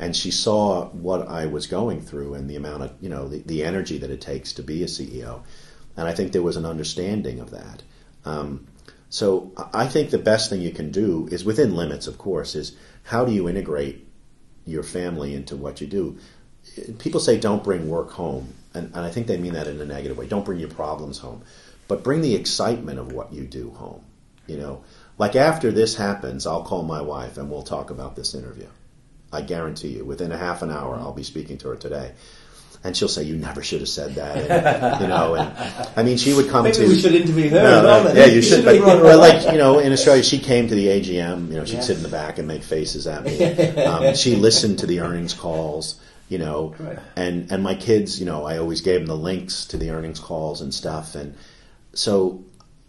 and 0.00 0.16
she 0.16 0.30
saw 0.30 0.86
what 0.86 1.28
I 1.28 1.46
was 1.46 1.66
going 1.66 2.00
through 2.00 2.34
and 2.34 2.48
the 2.48 2.56
amount 2.56 2.82
of 2.82 2.92
you 3.00 3.10
know 3.10 3.28
the, 3.28 3.40
the 3.40 3.62
energy 3.64 3.98
that 3.98 4.10
it 4.10 4.20
takes 4.20 4.54
to 4.54 4.62
be 4.62 4.82
a 4.82 4.86
CEO, 4.86 5.42
and 5.96 6.08
I 6.08 6.14
think 6.14 6.32
there 6.32 6.42
was 6.42 6.56
an 6.56 6.64
understanding 6.66 7.38
of 7.38 7.50
that. 7.50 7.82
Um, 8.24 8.66
so 9.10 9.52
I 9.74 9.86
think 9.86 10.10
the 10.10 10.18
best 10.18 10.50
thing 10.50 10.62
you 10.62 10.70
can 10.70 10.90
do 10.90 11.28
is 11.30 11.44
within 11.44 11.76
limits, 11.76 12.06
of 12.06 12.16
course, 12.16 12.54
is 12.54 12.76
how 13.02 13.24
do 13.24 13.32
you 13.32 13.48
integrate 13.48 14.06
your 14.66 14.82
family 14.84 15.34
into 15.34 15.56
what 15.56 15.80
you 15.80 15.86
do. 15.86 16.16
People 16.98 17.20
say 17.20 17.38
don't 17.38 17.64
bring 17.64 17.88
work 17.88 18.10
home, 18.12 18.54
and, 18.72 18.86
and 18.94 19.04
I 19.04 19.10
think 19.10 19.26
they 19.26 19.36
mean 19.36 19.54
that 19.54 19.66
in 19.66 19.80
a 19.80 19.84
negative 19.84 20.16
way. 20.16 20.26
Don't 20.26 20.44
bring 20.44 20.60
your 20.60 20.70
problems 20.70 21.18
home, 21.18 21.42
but 21.90 22.02
bring 22.02 22.22
the 22.22 22.34
excitement 22.34 22.98
of 22.98 23.12
what 23.12 23.32
you 23.32 23.42
do 23.44 23.70
home. 23.70 24.02
You 24.46 24.56
know, 24.56 24.84
like 25.18 25.36
after 25.36 25.70
this 25.70 25.94
happens, 25.96 26.46
I'll 26.46 26.64
call 26.64 26.82
my 26.82 27.02
wife 27.02 27.36
and 27.36 27.50
we'll 27.50 27.62
talk 27.62 27.90
about 27.90 28.16
this 28.16 28.34
interview. 28.34 28.66
I 29.32 29.42
guarantee 29.42 29.88
you, 29.96 30.04
within 30.04 30.32
a 30.32 30.38
half 30.38 30.62
an 30.62 30.70
hour, 30.70 30.96
I'll 30.96 31.12
be 31.12 31.22
speaking 31.22 31.58
to 31.58 31.68
her 31.68 31.76
today 31.76 32.12
and 32.82 32.96
she'll 32.96 33.08
say, 33.08 33.22
"You 33.24 33.36
never 33.36 33.62
should 33.62 33.80
have 33.80 33.88
said 33.90 34.14
that." 34.14 34.36
And, 34.50 35.00
you 35.02 35.08
know, 35.08 35.34
and 35.34 35.52
I 35.96 36.02
mean, 36.02 36.16
she 36.16 36.32
would 36.32 36.48
come 36.48 36.64
Maybe 36.64 36.76
to. 36.78 36.86
we 36.88 36.98
should 36.98 37.14
interview 37.14 37.50
her. 37.50 37.62
No, 37.62 37.82
yeah, 38.06 38.12
then. 38.12 38.34
you 38.34 38.40
should. 38.42 38.64
Should 38.64 38.82
But, 38.82 39.02
but 39.02 39.18
like 39.18 39.52
you 39.52 39.58
know, 39.58 39.78
in 39.80 39.92
Australia, 39.92 40.22
she 40.22 40.38
came 40.38 40.66
to 40.68 40.74
the 40.74 40.86
AGM. 40.88 41.48
You 41.50 41.56
know, 41.58 41.64
she'd 41.66 41.82
sit 41.84 41.98
in 41.98 42.02
the 42.02 42.08
back 42.08 42.38
and 42.38 42.48
make 42.48 42.62
faces 42.62 43.06
at 43.06 43.24
me. 43.24 43.34
Um, 43.84 44.14
she 44.14 44.34
listened 44.36 44.78
to 44.80 44.86
the 44.86 45.00
earnings 45.00 45.34
calls. 45.34 46.00
You 46.30 46.38
know, 46.38 46.74
Right. 46.78 46.98
and 47.16 47.50
and 47.52 47.62
my 47.62 47.74
kids, 47.74 48.18
you 48.20 48.24
know, 48.26 48.44
I 48.46 48.58
always 48.58 48.80
gave 48.80 49.00
them 49.00 49.06
the 49.08 49.16
links 49.16 49.66
to 49.66 49.76
the 49.76 49.90
earnings 49.90 50.20
calls 50.20 50.60
and 50.62 50.72
stuff. 50.72 51.14
And 51.16 51.34
so, 51.94 52.44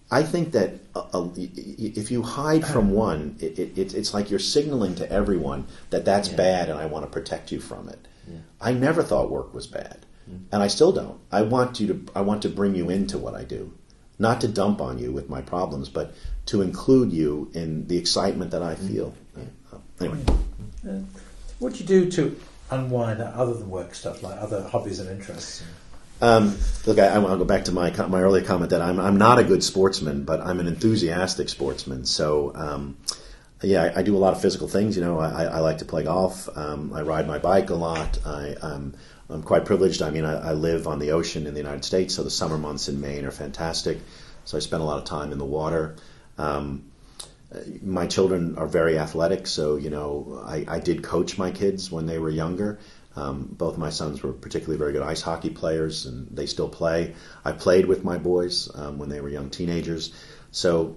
I 0.09 0.23
think 0.23 0.51
that 0.51 0.73
uh, 0.95 0.99
uh, 1.13 1.21
y- 1.37 1.49
y- 1.55 1.93
if 1.95 2.11
you 2.11 2.21
hide 2.21 2.65
from 2.65 2.91
one, 2.91 3.37
it, 3.39 3.57
it, 3.57 3.77
it- 3.77 3.93
it's 3.95 4.13
like 4.13 4.29
you're 4.29 4.39
signaling 4.39 4.95
to 4.95 5.09
everyone 5.11 5.65
that 5.89 6.03
that's 6.05 6.29
Yeah. 6.29 6.35
bad, 6.35 6.69
and 6.69 6.77
I 6.79 6.85
want 6.85 7.05
to 7.05 7.11
protect 7.11 7.51
you 7.51 7.59
from 7.61 7.87
it. 7.89 7.99
Yeah. 8.29 8.37
I 8.59 8.73
never 8.73 9.03
thought 9.03 9.31
work 9.31 9.53
was 9.53 9.67
bad, 9.67 10.05
and 10.51 10.61
I 10.63 10.67
still 10.67 10.91
don't. 10.91 11.17
I 11.31 11.41
want 11.43 11.79
you 11.79 11.87
to. 11.87 12.05
I 12.15 12.21
want 12.21 12.41
to 12.43 12.49
bring 12.49 12.75
you 12.75 12.89
into 12.89 13.17
what 13.17 13.33
I 13.35 13.43
do, 13.43 13.71
not 14.19 14.41
to 14.41 14.47
dump 14.47 14.81
on 14.81 14.99
you 14.99 15.11
with 15.11 15.29
my 15.29 15.41
problems, 15.41 15.87
but 15.89 16.13
to 16.47 16.61
include 16.61 17.11
you 17.13 17.49
in 17.53 17.87
the 17.87 17.97
excitement 17.97 18.51
that 18.51 18.61
I 18.63 18.75
feel. 18.75 19.13
Uh, 19.71 19.77
Anyway, 19.99 20.19
What 21.59 21.73
do 21.73 21.79
you 21.79 21.85
do 21.85 22.11
to 22.11 22.35
unwind 22.71 23.21
other 23.21 23.53
than 23.53 23.69
work 23.69 23.93
stuff, 23.95 24.23
like 24.23 24.37
other 24.41 24.61
hobbies 24.67 24.99
and 24.99 25.09
interests? 25.09 25.61
Um, 26.21 26.57
look, 26.85 26.99
I, 26.99 27.13
to 27.13 27.21
go 27.21 27.45
back 27.45 27.65
to 27.65 27.71
my 27.71 27.91
my 28.07 28.21
earlier 28.21 28.43
comment 28.43 28.71
that 28.71 28.81
I'm 28.81 28.99
I'm 28.99 29.17
not 29.17 29.39
a 29.39 29.43
good 29.43 29.63
sportsman, 29.63 30.23
but 30.23 30.41
I'm 30.41 30.59
an 30.59 30.67
enthusiastic 30.67 31.49
sportsman. 31.49 32.05
So. 32.05 32.53
Um, 32.55 32.97
yeah, 33.63 33.83
I, 33.83 33.99
I 33.99 34.01
do 34.01 34.15
a 34.15 34.17
lot 34.17 34.33
of 34.33 34.41
physical 34.41 34.67
things. 34.67 34.95
You 34.95 35.03
know, 35.03 35.19
I, 35.19 35.43
I 35.43 35.59
like 35.59 35.77
to 35.79 35.85
play 35.85 36.03
golf. 36.03 36.49
Um, 36.57 36.91
I 36.93 37.01
ride 37.03 37.27
my 37.27 37.37
bike 37.37 37.69
a 37.69 37.75
lot. 37.75 38.17
I, 38.25 38.55
um, 38.61 38.95
I'm 39.29 39.43
quite 39.43 39.65
privileged. 39.65 40.01
I 40.01 40.09
mean, 40.09 40.25
I, 40.25 40.49
I 40.49 40.53
live 40.53 40.87
on 40.87 40.99
the 40.99 41.11
ocean 41.11 41.47
in 41.47 41.53
the 41.53 41.59
United 41.59 41.85
States, 41.85 42.15
so 42.15 42.23
the 42.23 42.31
summer 42.31 42.57
months 42.57 42.89
in 42.89 42.99
Maine 42.99 43.25
are 43.25 43.31
fantastic. 43.31 43.99
So 44.45 44.57
I 44.57 44.59
spend 44.59 44.81
a 44.81 44.85
lot 44.85 44.97
of 44.97 45.05
time 45.05 45.31
in 45.31 45.37
the 45.37 45.45
water. 45.45 45.95
Um, 46.37 46.90
my 47.81 48.07
children 48.07 48.57
are 48.57 48.67
very 48.67 48.97
athletic, 48.97 49.47
so 49.47 49.75
you 49.75 49.89
know, 49.89 50.41
I, 50.45 50.65
I 50.67 50.79
did 50.79 51.03
coach 51.03 51.37
my 51.37 51.51
kids 51.51 51.91
when 51.91 52.05
they 52.05 52.19
were 52.19 52.29
younger. 52.29 52.79
Um, 53.15 53.49
both 53.51 53.77
my 53.77 53.89
sons 53.89 54.23
were 54.23 54.31
particularly 54.31 54.77
very 54.77 54.93
good 54.93 55.01
ice 55.01 55.21
hockey 55.21 55.49
players, 55.49 56.05
and 56.05 56.27
they 56.31 56.45
still 56.45 56.69
play. 56.69 57.13
I 57.43 57.51
played 57.51 57.85
with 57.85 58.03
my 58.03 58.17
boys 58.17 58.69
um, 58.73 58.99
when 58.99 59.09
they 59.09 59.19
were 59.19 59.29
young 59.29 59.49
teenagers. 59.49 60.13
So 60.51 60.95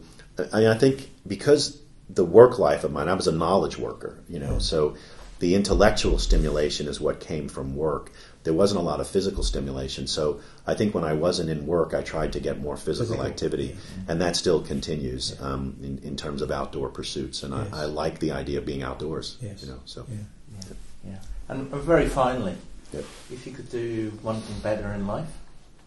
I, 0.52 0.68
I 0.68 0.74
think 0.74 1.10
because 1.26 1.80
the 2.08 2.24
work 2.24 2.58
life 2.58 2.84
of 2.84 2.92
mine, 2.92 3.08
I 3.08 3.14
was 3.14 3.26
a 3.26 3.32
knowledge 3.32 3.78
worker, 3.78 4.22
you 4.28 4.38
know, 4.38 4.58
so 4.58 4.96
the 5.40 5.54
intellectual 5.54 6.18
stimulation 6.18 6.86
is 6.86 7.00
what 7.00 7.18
came 7.18 7.48
from 7.48 7.74
work. 7.74 8.12
There 8.44 8.52
wasn't 8.52 8.80
a 8.80 8.85
lot 8.85 9.00
of 9.00 9.07
physical 9.09 9.42
stimulation, 9.42 10.07
so 10.07 10.40
I 10.66 10.74
think 10.74 10.94
when 10.94 11.02
I 11.04 11.14
wasn't 11.14 11.48
in 11.50 11.66
work, 11.66 11.94
I 11.94 12.02
tried 12.02 12.35
to 12.35 12.40
get 12.40 12.61
more 12.61 12.76
physical, 12.76 13.16
Physical, 13.16 13.26
activity, 13.26 13.76
and 14.07 14.20
that 14.20 14.37
still 14.37 14.61
continues 14.62 15.35
um, 15.40 15.76
in, 15.83 15.98
in 16.04 16.16
terms 16.16 16.42
of 16.42 16.50
outdoor 16.50 16.90
pursuits. 16.90 17.42
And 17.42 17.54
Yes. 17.54 17.68
I, 17.72 17.83
I 17.83 17.85
like 17.87 18.18
the 18.20 18.33
idea 18.33 18.59
of 18.59 18.66
being 18.66 18.83
outdoors. 18.83 19.38
Yes. 19.40 19.62
You 19.62 19.70
know, 19.72 19.80
so 19.87 20.07
Yeah. 20.09 20.74
Yeah. 21.07 21.18
And, 21.48 21.72
and 21.72 21.83
very 21.83 22.09
finally, 22.09 22.54
Yep. 22.92 23.04
if 23.30 23.46
you 23.46 23.52
could 23.52 23.70
do 23.70 24.12
one 24.22 24.40
thing 24.40 24.59
better 24.61 24.92
in 24.92 25.07
life, 25.07 25.28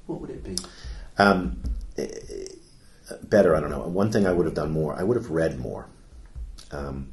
what 0.07 0.19
would 0.21 0.29
it 0.31 0.43
be? 0.43 0.55
Um, 1.17 1.61
eh, 1.97 2.07
better, 3.23 3.55
I 3.55 3.59
don't 3.59 3.69
know. 3.69 3.81
One 3.81 4.11
thing 4.11 4.27
I 4.27 4.31
would 4.31 4.45
have 4.45 4.55
done 4.55 4.71
more, 4.71 4.93
I 4.99 5.03
would 5.03 5.15
have 5.17 5.29
read 5.29 5.59
more. 5.59 5.87
Um, 6.71 7.09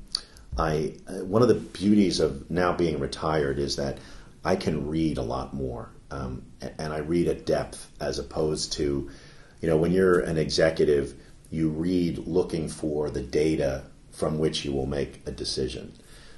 I 0.57 0.94
uh, 1.09 1.24
one 1.24 1.42
of 1.42 1.48
the 1.48 1.54
beauties 1.54 2.20
of 2.20 2.50
now 2.50 2.72
being 2.72 2.98
retired 3.00 3.59
is 3.59 3.76
that 3.76 3.98
I 4.44 4.57
can 4.57 4.88
read 4.88 5.18
a 5.18 5.22
lot 5.22 5.54
more, 5.54 5.90
um, 6.11 6.42
and 6.78 6.92
I 6.92 6.98
read 6.98 7.28
at 7.28 7.46
depth 7.46 7.90
as 8.00 8.18
opposed 8.18 8.74
to, 8.74 9.11
you 9.61 9.68
know, 9.68 9.76
when 9.76 9.92
you're 9.92 10.20
an 10.20 10.37
executive, 10.37 11.14
you 11.50 11.70
read 11.70 12.26
looking 12.26 12.68
for 12.68 13.11
the 13.11 13.22
data 13.22 13.85
from 14.12 14.38
which 14.38 14.64
you 14.64 14.72
will 14.72 14.87
make 14.87 15.22
a 15.26 15.30
decision. 15.30 15.92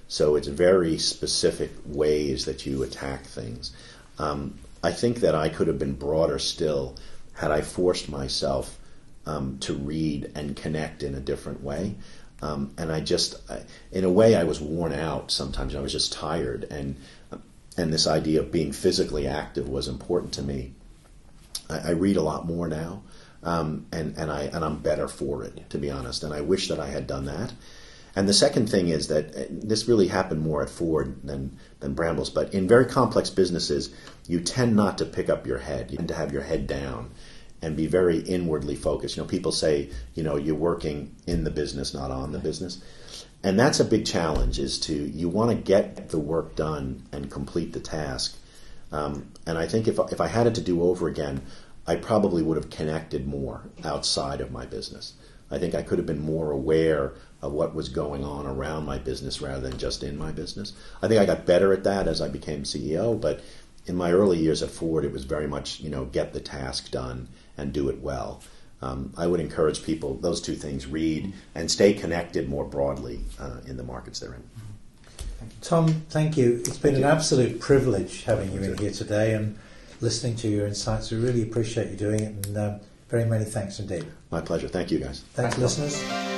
So 0.09 0.37
it's 0.37 0.47
very 0.47 0.99
specific 0.99 1.71
ways 1.85 2.45
that 2.45 2.65
you 2.65 2.83
attack 2.83 3.25
things. 3.25 3.75
Um, 4.19 4.59
I 4.85 4.93
think 4.93 5.21
that 5.21 5.35
I 5.35 5.49
could 5.49 5.67
have 5.67 5.79
been 5.79 5.95
broader 5.95 6.39
still 6.39 6.97
had 7.35 7.51
I 7.51 7.61
forced 7.61 8.09
myself 8.09 8.79
um, 9.27 9.59
to 9.59 9.75
read 9.75 10.31
and 10.35 10.57
connect 10.57 11.03
in 11.03 11.15
a 11.15 11.21
different 11.21 11.63
way. 11.63 11.97
Um, 12.41 12.73
and 12.79 12.93
I 12.93 13.01
just, 13.01 13.35
I, 13.51 13.63
in 13.91 14.05
a 14.05 14.11
way, 14.11 14.37
I 14.37 14.45
was 14.45 14.61
worn 14.61 14.93
out. 14.93 15.31
Sometimes 15.31 15.75
I 15.75 15.81
was 15.81 15.93
just 15.93 16.13
tired, 16.13 16.65
and 16.71 16.97
and 17.77 17.93
this 17.93 18.07
idea 18.07 18.41
of 18.41 18.53
being 18.53 18.73
physically 18.73 19.27
active 19.27 19.69
was 19.69 19.89
important 19.89 20.33
to 20.35 20.43
me. 20.43 20.73
I, 21.69 21.79
I 21.79 21.91
read 21.91 22.17
a 22.17 22.23
lot 22.23 22.47
more 22.47 22.69
now, 22.69 23.03
um, 23.43 23.87
and 23.93 24.17
and 24.17 24.31
I 24.31 24.43
and 24.45 24.65
I'm 24.65 24.79
better 24.79 25.09
for 25.09 25.45
it, 25.45 25.71
to 25.71 25.79
be 25.79 25.91
honest. 25.91 26.25
And 26.25 26.33
I 26.33 26.41
wish 26.41 26.69
that 26.69 26.81
I 26.81 26.87
had 26.87 27.07
done 27.07 27.27
that. 27.27 27.53
And 28.15 28.27
the 28.27 28.33
second 28.33 28.71
thing 28.71 28.89
is 28.89 29.09
that 29.09 29.37
uh, 29.37 29.45
this 29.51 29.87
really 29.87 30.09
happened 30.09 30.41
more 30.41 30.63
at 30.63 30.71
Ford 30.71 31.17
than 31.23 31.59
than 31.81 31.95
Brambles, 31.95 32.31
but 32.31 32.55
in 32.55 32.67
very 32.67 32.87
complex 32.87 33.29
businesses, 33.31 33.95
you 34.27 34.41
tend 34.41 34.75
not 34.75 34.99
to 34.99 35.05
pick 35.05 35.29
up 35.29 35.47
your 35.47 35.59
head. 35.59 35.91
You 35.91 35.99
tend 35.99 36.09
to 36.09 36.15
have 36.15 36.33
your 36.33 36.43
head 36.43 36.67
down 36.67 37.11
and 37.63 37.77
be 37.77 37.87
very 37.87 38.19
inwardly 38.19 38.75
focused. 38.75 39.17
You 39.17 39.23
know, 39.23 39.29
people 39.29 39.53
say, 39.53 39.91
you 40.15 40.23
know, 40.23 40.37
you're 40.37 40.55
working 40.55 41.15
in 41.27 41.45
the 41.45 41.51
business, 41.51 41.95
not 41.95 42.11
on 42.11 42.33
the 42.33 42.39
business. 42.39 42.83
And 43.47 43.57
that's 43.57 43.79
a 43.79 43.85
big 43.85 44.05
challenge 44.05 44.59
is 44.59 44.77
to 44.81 44.93
you 44.93 45.29
want 45.29 45.53
to 45.53 45.57
get 45.57 46.09
the 46.09 46.19
work 46.19 46.57
done 46.57 47.05
and 47.13 47.31
complete 47.31 47.73
the 47.73 47.79
task. 47.79 48.37
Um, 48.91 49.31
and 49.47 49.57
I 49.57 49.69
think 49.69 49.87
if, 49.87 50.01
if 50.11 50.21
I 50.21 50.27
had 50.27 50.49
it 50.49 50.57
to 50.57 50.61
do 50.61 50.83
over 50.83 51.07
again, 51.07 51.43
I 51.87 51.95
probably 51.95 52.43
would 52.43 52.57
have 52.57 52.71
connected 52.71 53.29
more 53.29 53.63
outside 53.85 54.41
of 54.41 54.51
my 54.51 54.67
business. 54.67 55.13
I 55.49 55.59
think 55.59 55.77
I 55.77 55.83
could 55.83 55.99
have 55.99 56.09
been 56.09 56.19
more 56.19 56.51
aware 56.51 57.13
of 57.41 57.53
what 57.53 57.73
was 57.73 57.89
going 57.89 58.25
on 58.25 58.49
around 58.49 58.85
my 58.85 58.99
business 58.99 59.41
rather 59.41 59.61
than 59.61 59.79
just 59.79 60.03
in 60.03 60.19
my 60.19 60.33
business. 60.33 60.73
I 61.01 61.07
think 61.07 61.21
I 61.21 61.25
got 61.25 61.47
better 61.47 61.73
at 61.73 61.85
that 61.85 62.09
as 62.09 62.21
I 62.21 62.27
became 62.27 62.65
CEO, 62.65 63.21
but 63.21 63.43
in 63.87 63.95
my 63.95 64.11
early 64.11 64.39
years 64.39 64.61
at 64.61 64.71
Ford, 64.71 65.05
it 65.05 65.13
was 65.13 65.23
very 65.23 65.47
much, 65.47 65.79
you 65.79 65.89
know, 65.89 66.07
get 66.07 66.33
the 66.33 66.41
task 66.41 66.91
done 66.91 67.29
and 67.57 67.73
do 67.73 67.91
it 67.91 68.01
well. 68.01 68.43
Um, 68.83 69.13
I 69.17 69.27
would 69.27 69.41
encourage 69.41 69.83
people, 69.85 70.15
those 70.17 70.41
two 70.41 70.55
things, 70.55 70.87
read 70.87 71.33
and 71.55 71.71
stay 71.71 71.95
connected 71.95 72.49
more 72.49 72.65
broadly 72.65 73.21
uh, 73.39 73.59
in 73.67 73.77
the 73.77 73.83
markets 73.83 74.21
they're 74.21 74.35
in. 74.35 74.43
Tom, 75.63 76.03
thank 76.11 76.37
you. 76.37 76.57
It's 76.65 76.79
been 76.79 76.95
Thank 76.95 77.05
an 77.05 77.11
absolute 77.11 77.61
privilege 77.61 78.25
having 78.25 78.53
you 78.53 78.61
in 78.63 78.77
here 78.79 78.91
today 78.91 79.35
and 79.35 79.59
listening 80.01 80.37
to 80.37 80.49
your 80.49 80.67
insights. 80.67 81.11
We 81.11 81.19
really 81.19 81.43
appreciate 81.43 81.91
you 81.91 81.97
doing 81.97 82.21
it, 82.21 82.47
and 82.47 82.57
um, 82.57 82.81
very 83.09 83.25
many 83.25 83.45
thanks 83.45 83.79
indeed. 83.79 84.07
My 84.31 84.41
pleasure. 84.41 84.69
Thank 84.69 84.91
you, 84.91 84.99
guys. 84.99 85.25
Thanks, 85.35 85.57
Thanks, 85.57 85.77
Tom. 85.77 85.85
listeners. 85.85 86.36